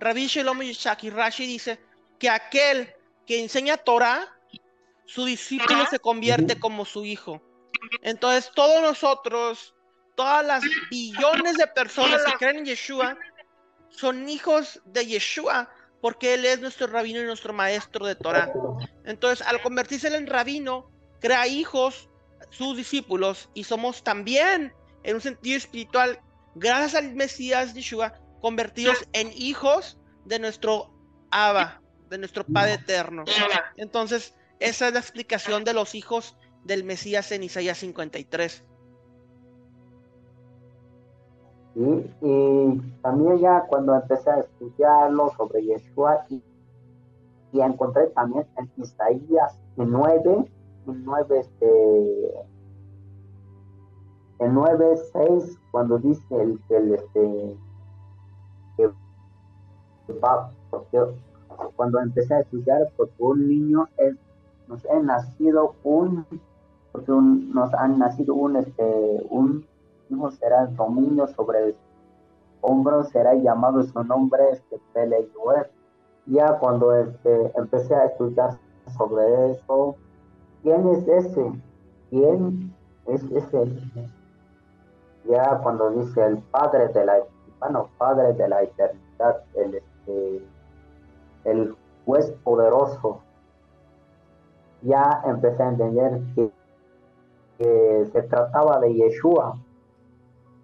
[0.00, 1.78] Rabbi Shalom Yishaki, Rashi dice
[2.18, 2.92] que aquel
[3.26, 4.26] que enseña Torah,
[5.04, 7.42] su discípulo se convierte como su hijo.
[8.02, 9.74] Entonces, todos nosotros,
[10.16, 13.18] todas las billones de personas que creen en Yeshua,
[13.90, 15.68] son hijos de Yeshua,
[16.00, 18.50] porque Él es nuestro rabino y nuestro maestro de Torah.
[19.04, 20.90] Entonces, al convertirse en rabino,
[21.20, 22.08] crea hijos,
[22.48, 24.72] sus discípulos, y somos también,
[25.02, 26.20] en un sentido espiritual,
[26.54, 30.90] gracias al Mesías Yeshua, convertidos en hijos de nuestro
[31.30, 33.24] Abba, de nuestro Padre eterno.
[33.76, 38.64] Entonces, esa es la explicación de los hijos del Mesías en Isaías 53.
[41.72, 46.42] y también ya cuando empecé a estudiarlo sobre Yeshua y,
[47.52, 50.50] encontré también en Isaías 9,
[50.86, 52.46] en 9, este,
[54.40, 57.56] en 9, 6, cuando dice el, el este,
[60.70, 60.98] porque
[61.76, 64.16] cuando empecé a estudiar, porque un niño es,
[64.68, 66.26] nos ha nacido un
[66.92, 69.64] porque nos han nacido un, este, un
[70.10, 71.76] hijo será dominio sobre el
[72.60, 74.80] hombro, será llamado su nombre este,
[76.26, 78.58] Ya cuando este, empecé a estudiar
[78.96, 79.96] sobre eso,
[80.62, 81.52] ¿quién es ese?
[82.10, 82.74] ¿Quién
[83.06, 83.82] es ese?
[85.28, 87.18] Ya cuando dice el Padre de la,
[87.60, 89.82] bueno, Padre de la eternidad, el,
[91.44, 93.20] el juez poderoso,
[94.82, 96.50] ya empecé a entender que
[98.12, 99.58] se trataba de Yeshua.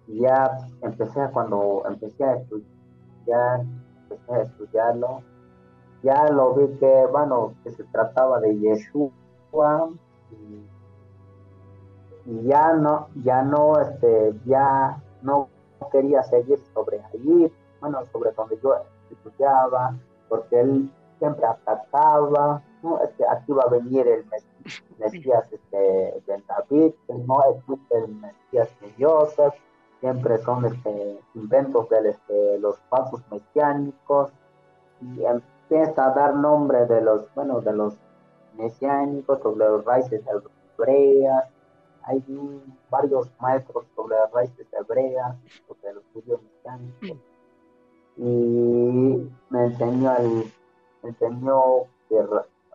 [0.07, 3.65] Ya empecé cuando empecé a estudiar,
[4.09, 5.21] empecé a estudiarlo,
[6.01, 9.89] ya lo vi que, bueno, que se trataba de Yeshua
[12.25, 15.49] y, ya no, ya no, este, ya no
[15.91, 18.75] quería seguir sobre ahí, bueno, sobre donde yo
[19.13, 19.95] estudiaba,
[20.29, 23.01] porque él siempre atacaba, ¿no?
[23.01, 24.25] Es que aquí va a venir el
[24.99, 29.53] Mesías este, de David, que no existe el Mesías de Joseph,
[29.99, 34.31] siempre son este, inventos de este, los falsos mesiánicos,
[35.01, 37.97] y empieza a dar nombre de los, bueno, de los
[38.55, 40.23] mesiánicos, sobre los raíces
[40.77, 41.45] hebreas,
[42.03, 42.23] hay
[42.89, 45.35] varios maestros sobre las raíces hebreas,
[45.67, 47.17] sobre los judíos mesiánicos,
[48.17, 50.51] y me enseñó el,
[51.03, 52.25] me enseñó que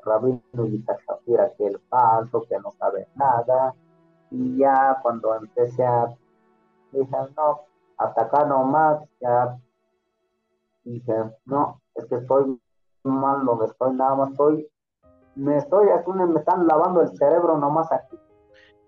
[0.04, 3.74] Rabino Yitzhak Shapira que el falso, que no sabe nada.
[4.30, 6.14] Y ya cuando empecé a,
[6.92, 7.62] dije, no,
[7.98, 9.58] hasta acá nomás, ya
[10.84, 11.12] dije,
[11.44, 12.60] no, es que estoy
[13.02, 14.68] mal donde estoy, nada más estoy,
[15.34, 18.16] me estoy aquí, me están lavando el cerebro nomás aquí.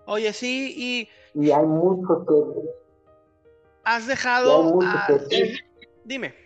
[0.07, 1.09] Oye, sí, y...
[1.41, 2.45] Y hay mucho que...
[3.85, 4.79] Has dejado...
[6.05, 6.44] Dime.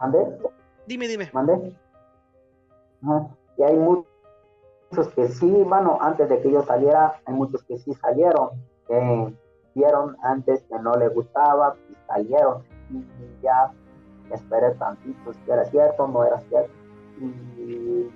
[0.00, 0.38] ¿Mande?
[0.86, 1.30] Dime, dime.
[1.32, 1.76] ¿Mande?
[3.56, 7.94] Y hay muchos que sí, bueno, antes de que yo saliera, hay muchos que sí
[7.94, 8.50] salieron,
[8.86, 9.34] que
[9.74, 12.62] vieron antes que no les gustaba y salieron.
[12.90, 13.04] Y
[13.42, 13.72] ya
[14.30, 16.72] esperé tantito si era cierto, no era cierto.
[17.20, 18.10] Y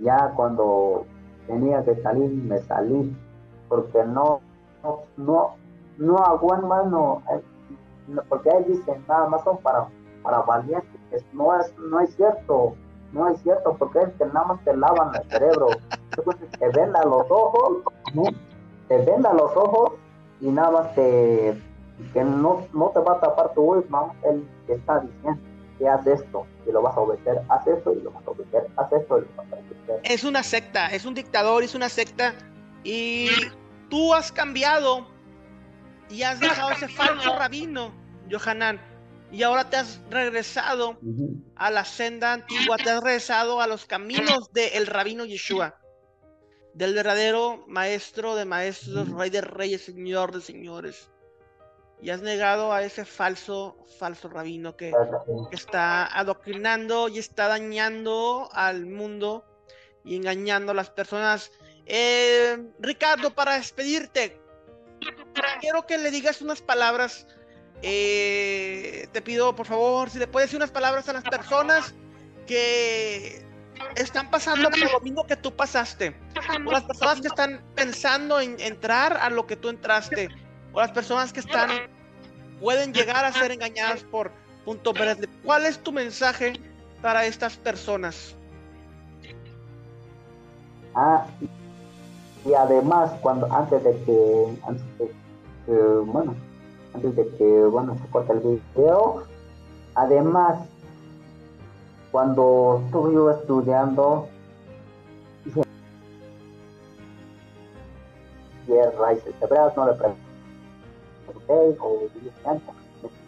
[0.00, 1.04] ya cuando
[1.46, 3.16] tenía que salir, me salí,
[3.68, 4.40] porque no,
[4.82, 5.54] no, no,
[5.98, 7.42] no aguanto, eh,
[8.06, 9.88] no, porque ahí dicen nada más son para,
[10.22, 10.87] para valientes,
[11.32, 12.74] no es, no es cierto
[13.12, 15.68] no es cierto, porque es que nada más te lavan el cerebro.
[16.58, 17.78] te venda los ojos,
[18.14, 18.24] ¿no?
[18.88, 19.92] te venda los ojos
[20.40, 21.60] y nada más te,
[22.12, 25.40] que no, no te va a tapar tu no, él te está diciendo
[25.78, 28.66] que haz esto y lo vas a obedecer, haz esto y lo vas a obedecer,
[28.76, 30.00] haz esto y lo vas a obedecer.
[30.02, 32.34] Es una secta, es un dictador, es una secta
[32.82, 33.28] y
[33.88, 35.06] tú has cambiado
[36.10, 37.92] y has dejado ese falso rabino,
[38.30, 38.80] Johanan
[39.30, 40.98] y ahora te has regresado
[41.56, 45.78] a la senda antigua, te has regresado a los caminos del rabino Yeshua.
[46.74, 51.10] del verdadero maestro de maestros, rey de reyes, señor de señores.
[52.00, 54.92] Y has negado a ese falso, falso rabino que,
[55.50, 59.44] está adoctrinando y está dañando al mundo
[60.04, 61.50] y engañando a las personas.
[61.86, 64.40] Eh, Ricardo, para despedirte,
[65.60, 67.26] quiero que le digas unas palabras.
[67.82, 71.94] Eh, te pido, por favor, si le puedes decir unas palabras a las personas
[72.46, 73.44] que
[73.96, 76.16] están pasando lo mismo que tú pasaste.
[76.66, 80.28] O las personas que están pensando en entrar a lo que tú entraste.
[80.72, 81.70] O las personas que están
[82.60, 84.32] pueden llegar a ser engañadas por
[84.64, 85.28] punto verde.
[85.44, 86.54] ¿Cuál es tu mensaje
[87.00, 88.34] para estas personas?
[90.94, 91.26] Ah,
[92.44, 95.06] y además cuando antes de que antes de
[95.66, 96.34] que, bueno
[96.94, 99.24] antes de que bueno se corte el video.
[99.94, 100.58] Además
[102.10, 104.28] cuando estuve yo estudiando
[108.98, 109.34] raíces
[109.76, 112.00] no le pregunté o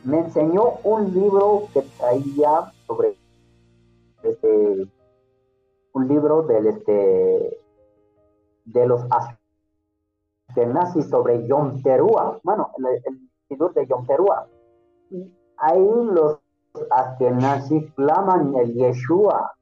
[0.04, 3.16] me enseñó un libro que traía sobre
[4.22, 4.86] este
[5.92, 7.60] un libro del este
[8.64, 9.02] de los
[10.66, 14.46] nazis sobre Yom Teruah, bueno, el, el de Yom Teruah.
[15.10, 16.38] Y ahí los
[17.32, 19.52] nazis claman el Yeshua.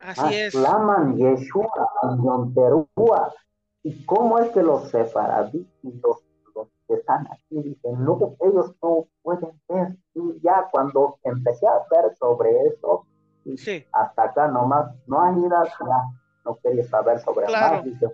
[0.00, 0.54] Así ah, es.
[0.54, 1.88] Claman Yeshua,
[2.22, 3.32] Yom Teruah.
[3.82, 6.24] ¿Y cómo es que los separadí los,
[6.54, 9.96] los que están aquí dicen, no, ellos no pueden ver?
[10.14, 13.06] Y ya cuando empecé a ver sobre eso,
[13.92, 15.70] hasta acá nomás, no hay nada,
[16.44, 17.84] no quería saber sobre claro.
[17.84, 18.12] más.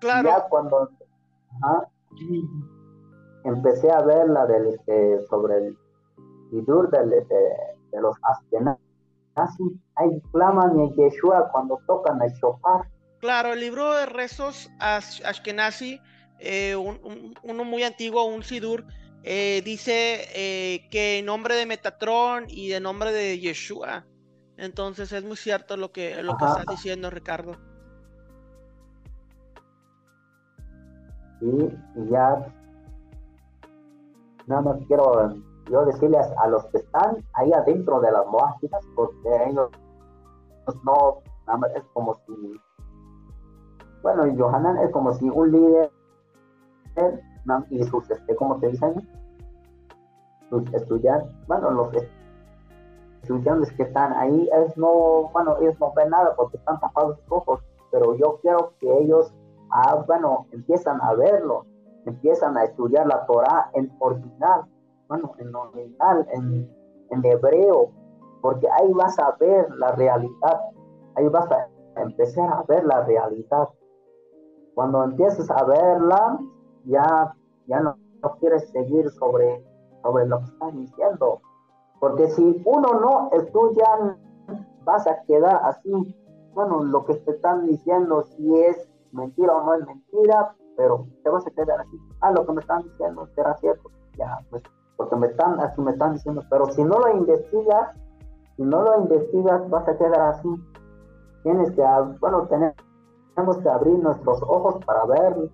[0.00, 0.28] Claro.
[0.28, 0.90] Ya cuando
[3.44, 5.78] empecé a ver la del, este, sobre el
[6.50, 7.34] Sidur del, este,
[7.92, 12.82] de los Askenazis, ahí claman en Yeshua cuando tocan el shofar.
[13.20, 16.00] Claro, el libro de rezos Ashkenazi,
[16.40, 18.84] eh, uno muy antiguo, un Sidur,
[19.22, 24.04] eh, dice eh, que en nombre de Metatron y de nombre de Yeshua.
[24.56, 27.56] Entonces es muy cierto lo que, lo que estás diciendo, Ricardo.
[31.42, 32.46] y ya
[34.52, 35.34] nada más quiero
[35.70, 39.70] yo decirles a los que están ahí adentro de las moágidas, porque ellos
[40.84, 42.60] no, nada es como si,
[44.02, 45.90] bueno, Johanan es como si un líder
[47.70, 49.08] y sus, este, ¿cómo te dicen?
[50.50, 51.88] Sus estudiantes, bueno, los
[53.22, 57.32] estudiantes que están ahí, es no, bueno, ellos no ven nada porque están tapados sus
[57.32, 59.32] ojos, pero yo quiero que ellos
[59.70, 61.64] ah, bueno, empiezan a verlo,
[62.04, 64.64] empiezan a estudiar la Torah en original,
[65.08, 66.70] bueno, en original, en,
[67.10, 67.90] en hebreo,
[68.40, 70.60] porque ahí vas a ver la realidad,
[71.14, 73.68] ahí vas a empezar a ver la realidad.
[74.74, 76.38] Cuando empieces a verla,
[76.84, 77.34] ya,
[77.66, 77.96] ya no,
[78.40, 79.64] quieres seguir sobre,
[80.02, 81.40] sobre lo que están diciendo.
[82.00, 84.16] Porque si uno no estudia,
[84.84, 86.16] vas a quedar así.
[86.54, 91.30] Bueno, lo que te están diciendo, si es mentira o no es mentira, pero te
[91.30, 91.98] vas a quedar así.
[92.20, 93.90] Ah, lo que me están diciendo será cierto.
[94.16, 94.62] Ya, pues,
[94.96, 97.96] porque me están, así me están diciendo, pero si no lo investigas,
[98.56, 100.48] si no lo investigas, vas a quedar así.
[101.42, 101.82] Tienes que,
[102.20, 105.50] bueno, tenemos que abrir nuestros ojos para ver,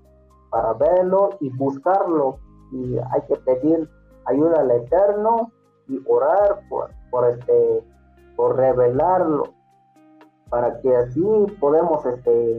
[0.50, 2.38] para verlo y buscarlo.
[2.72, 3.88] Y hay que pedir
[4.26, 5.50] ayuda al Eterno
[5.86, 7.84] y orar por, por este,
[8.36, 9.44] por revelarlo,
[10.50, 11.22] para que así
[11.60, 12.58] podemos este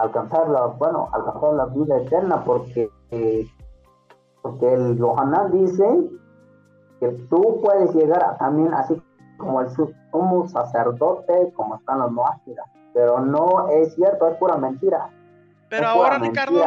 [0.00, 2.90] alcanzar la, bueno, alcanzar la vida eterna, porque,
[4.42, 5.84] porque el Yohanan dice
[7.00, 9.00] que tú puedes llegar también así
[9.36, 15.10] como el sumo sacerdote, como están los moágidas, pero no es cierto, es pura mentira.
[15.68, 16.62] Pero ahora, Ricardo,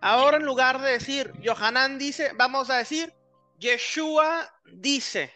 [0.00, 3.12] ahora en lugar de decir Yohanan dice, vamos a decir
[3.58, 5.30] Yeshua dice.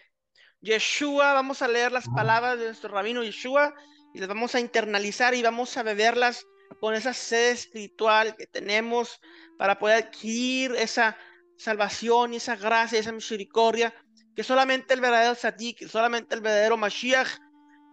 [0.61, 3.75] Yeshua, vamos a leer las palabras de nuestro rabino Yeshua
[4.15, 6.47] y las vamos a internalizar y vamos a beberlas
[6.85, 9.19] con esa sed espiritual que tenemos
[9.57, 11.17] para poder adquirir esa
[11.57, 13.95] salvación y esa gracia, esa misericordia
[14.37, 15.35] que solamente el verdadero
[15.79, 17.39] que solamente el verdadero Mashiach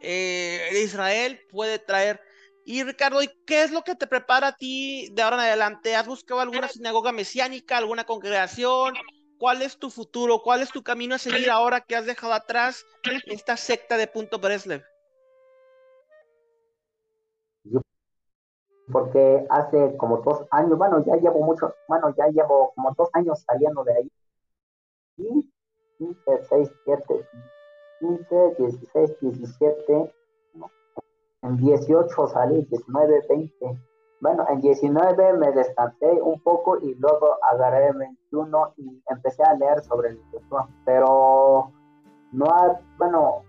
[0.01, 2.19] eh, de Israel puede traer.
[2.65, 5.95] Y Ricardo, ¿y qué es lo que te prepara a ti de ahora en adelante?
[5.95, 8.93] ¿Has buscado alguna sinagoga mesiánica, alguna congregación?
[9.37, 10.41] ¿Cuál es tu futuro?
[10.43, 12.83] ¿Cuál es tu camino a seguir ahora que has dejado atrás
[13.27, 14.83] esta secta de Punto Breslev?
[18.91, 23.43] Porque hace como dos años, bueno, ya llevo mucho, bueno, ya llevo como dos años
[23.47, 24.11] saliendo de ahí.
[25.97, 27.27] 15, 6, 7,
[27.99, 30.13] 15, 16, 17,
[31.43, 33.79] en 18 salí, 19, 20,
[34.21, 39.83] bueno, en 19 me descansé un poco y luego agarré 21 y empecé a leer
[39.83, 41.71] sobre el Yeshua, pero
[42.31, 43.43] no, ha, bueno,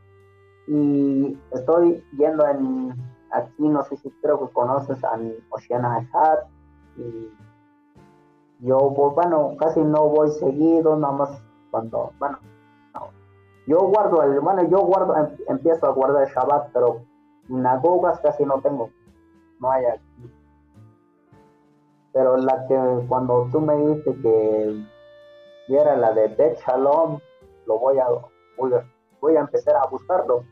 [0.66, 5.18] y estoy yendo en, aquí no sé si creo que conoces a
[5.51, 6.41] Oceana Hat
[6.97, 7.30] y
[8.61, 12.39] yo, bueno, casi no voy seguido, nada más cuando, bueno,
[12.95, 13.09] no.
[13.66, 17.03] yo guardo el, bueno, yo guardo, em, empiezo a guardar el Shabbat, pero
[17.49, 18.91] sinagogas casi no tengo,
[19.59, 20.33] no hay aquí.
[22.12, 24.87] Pero la que cuando tú me dijiste que
[25.68, 27.18] era la de Bet Shalom,
[27.66, 28.07] lo voy a,
[29.20, 30.45] voy a, empezar a buscarlo.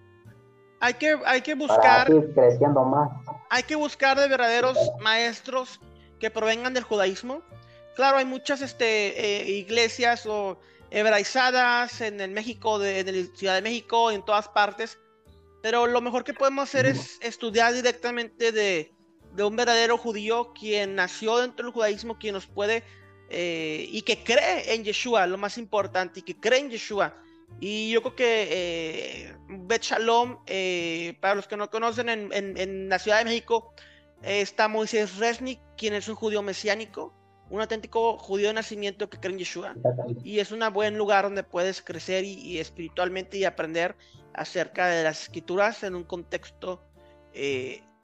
[0.80, 2.06] Hay que, hay que buscar.
[2.34, 3.10] creciendo más.
[3.50, 5.80] Hay que buscar de verdaderos maestros
[6.18, 7.42] que provengan del judaísmo.
[7.94, 10.58] Claro, hay muchas este, eh, iglesias o
[10.90, 14.98] hebraizadas en el México, de, en la Ciudad de México, en todas partes.
[15.62, 18.94] Pero lo mejor que podemos hacer es estudiar directamente de,
[19.34, 22.82] de un verdadero judío quien nació dentro del judaísmo, quien nos puede
[23.32, 27.14] eh, y que cree en Yeshua, lo más importante, y que cree en Yeshua.
[27.58, 32.88] Y yo creo que eh, Bet Shalom, eh, para los que no conocen, en, en,
[32.88, 33.74] la Ciudad de México
[34.22, 37.14] está Moisés Resnick, quien es un judío mesiánico,
[37.48, 39.74] un auténtico judío de nacimiento que cree en Yeshua.
[40.22, 43.96] Y es un buen lugar donde puedes crecer y, espiritualmente y aprender
[44.34, 46.82] acerca de las escrituras en un contexto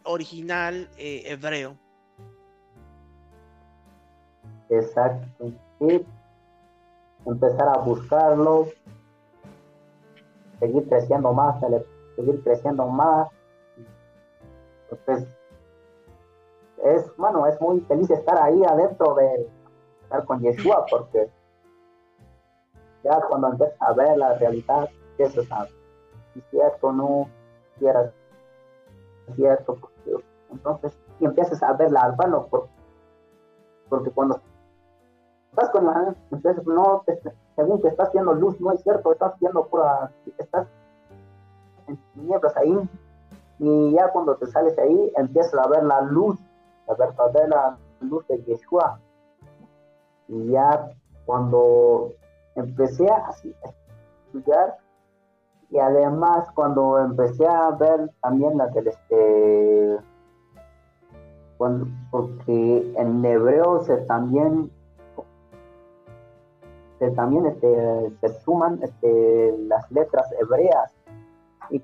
[0.07, 1.77] original eh, hebreo.
[4.71, 5.53] Exacto.
[5.81, 6.05] Y
[7.27, 8.69] empezar a buscarlo,
[10.59, 11.61] seguir creciendo más,
[12.17, 13.29] seguir creciendo más.
[14.91, 15.29] Entonces,
[16.85, 19.49] es, bueno, es muy feliz estar ahí adentro de
[20.03, 21.29] estar con Yeshua, porque
[23.03, 25.67] ya cuando empiezas a ver la realidad, empiezas a,
[26.33, 27.29] si cierto, no,
[27.79, 28.13] quieras,
[29.35, 29.79] cierto,
[30.51, 32.47] entonces, y empiezas a ver la bueno,
[33.89, 34.41] porque cuando
[35.51, 37.05] estás con la entonces no,
[37.57, 40.69] según que estás viendo luz, no es cierto, estás viendo pura, estás
[41.89, 42.79] en nieblas ahí,
[43.59, 46.39] y ya cuando te sales ahí, empiezas a ver la luz,
[46.87, 49.01] la verdadera luz de Yeshua.
[50.29, 50.91] Y ya
[51.25, 52.13] cuando
[52.55, 53.31] empecé a,
[54.27, 54.77] estudiar,
[55.71, 59.99] y además cuando empecé a ver también la del este
[62.11, 64.71] porque en hebreo se también
[66.99, 70.93] se también este, se suman este, las letras hebreas.
[71.71, 71.83] Y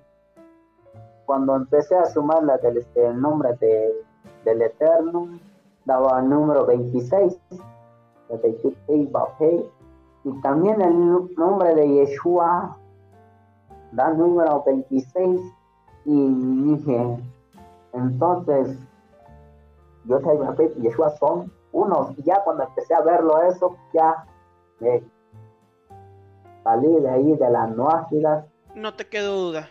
[1.27, 3.93] cuando empecé a sumar la del este, nombre de,
[4.45, 5.29] del Eterno
[5.85, 7.39] daba el número 26
[10.25, 12.79] y también el nombre de Yeshua
[13.93, 15.41] da el número 26
[16.07, 17.19] y dije
[17.93, 18.79] entonces
[20.05, 20.19] yo
[20.77, 22.19] y Yeshua son unos.
[22.19, 24.25] Y ya cuando empecé a verlo eso, ya
[26.65, 28.45] salí de ahí de las noágidas.
[28.75, 29.71] No te quedo duda.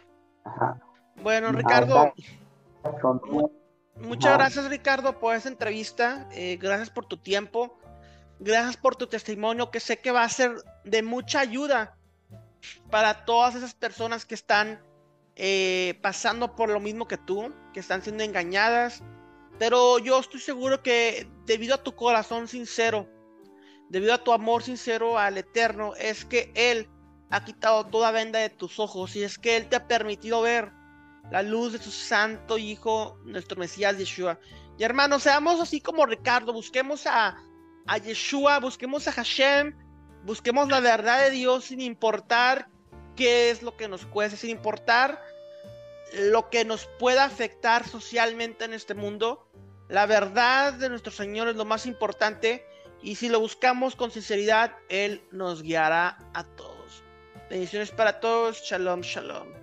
[1.22, 2.14] Bueno, Ricardo.
[3.96, 6.28] muchas gracias, Ricardo, por esa entrevista.
[6.32, 7.78] Eh, gracias por tu tiempo.
[8.40, 11.96] Gracias por tu testimonio, que sé que va a ser de mucha ayuda
[12.90, 14.80] para todas esas personas que están
[15.36, 19.04] eh, pasando por lo mismo que tú, que están siendo engañadas,
[19.60, 23.08] pero yo estoy seguro que debido a tu corazón sincero,
[23.92, 26.88] debido a tu amor sincero al Eterno, es que Él
[27.30, 30.72] ha quitado toda venda de tus ojos y es que Él te ha permitido ver
[31.30, 34.40] la luz de su santo Hijo, nuestro Mesías Yeshua.
[34.78, 37.36] Y hermanos, seamos así como Ricardo, busquemos a,
[37.86, 39.76] a Yeshua, busquemos a Hashem,
[40.24, 42.70] busquemos la verdad de Dios sin importar
[43.18, 45.22] qué es lo que nos cueste, sin importar
[46.14, 49.50] lo que nos pueda afectar socialmente en este mundo.
[49.90, 52.66] La verdad de nuestro Señor es lo más importante
[53.02, 57.04] y si lo buscamos con sinceridad, Él nos guiará a todos.
[57.50, 58.62] Bendiciones para todos.
[58.64, 59.61] Shalom, shalom.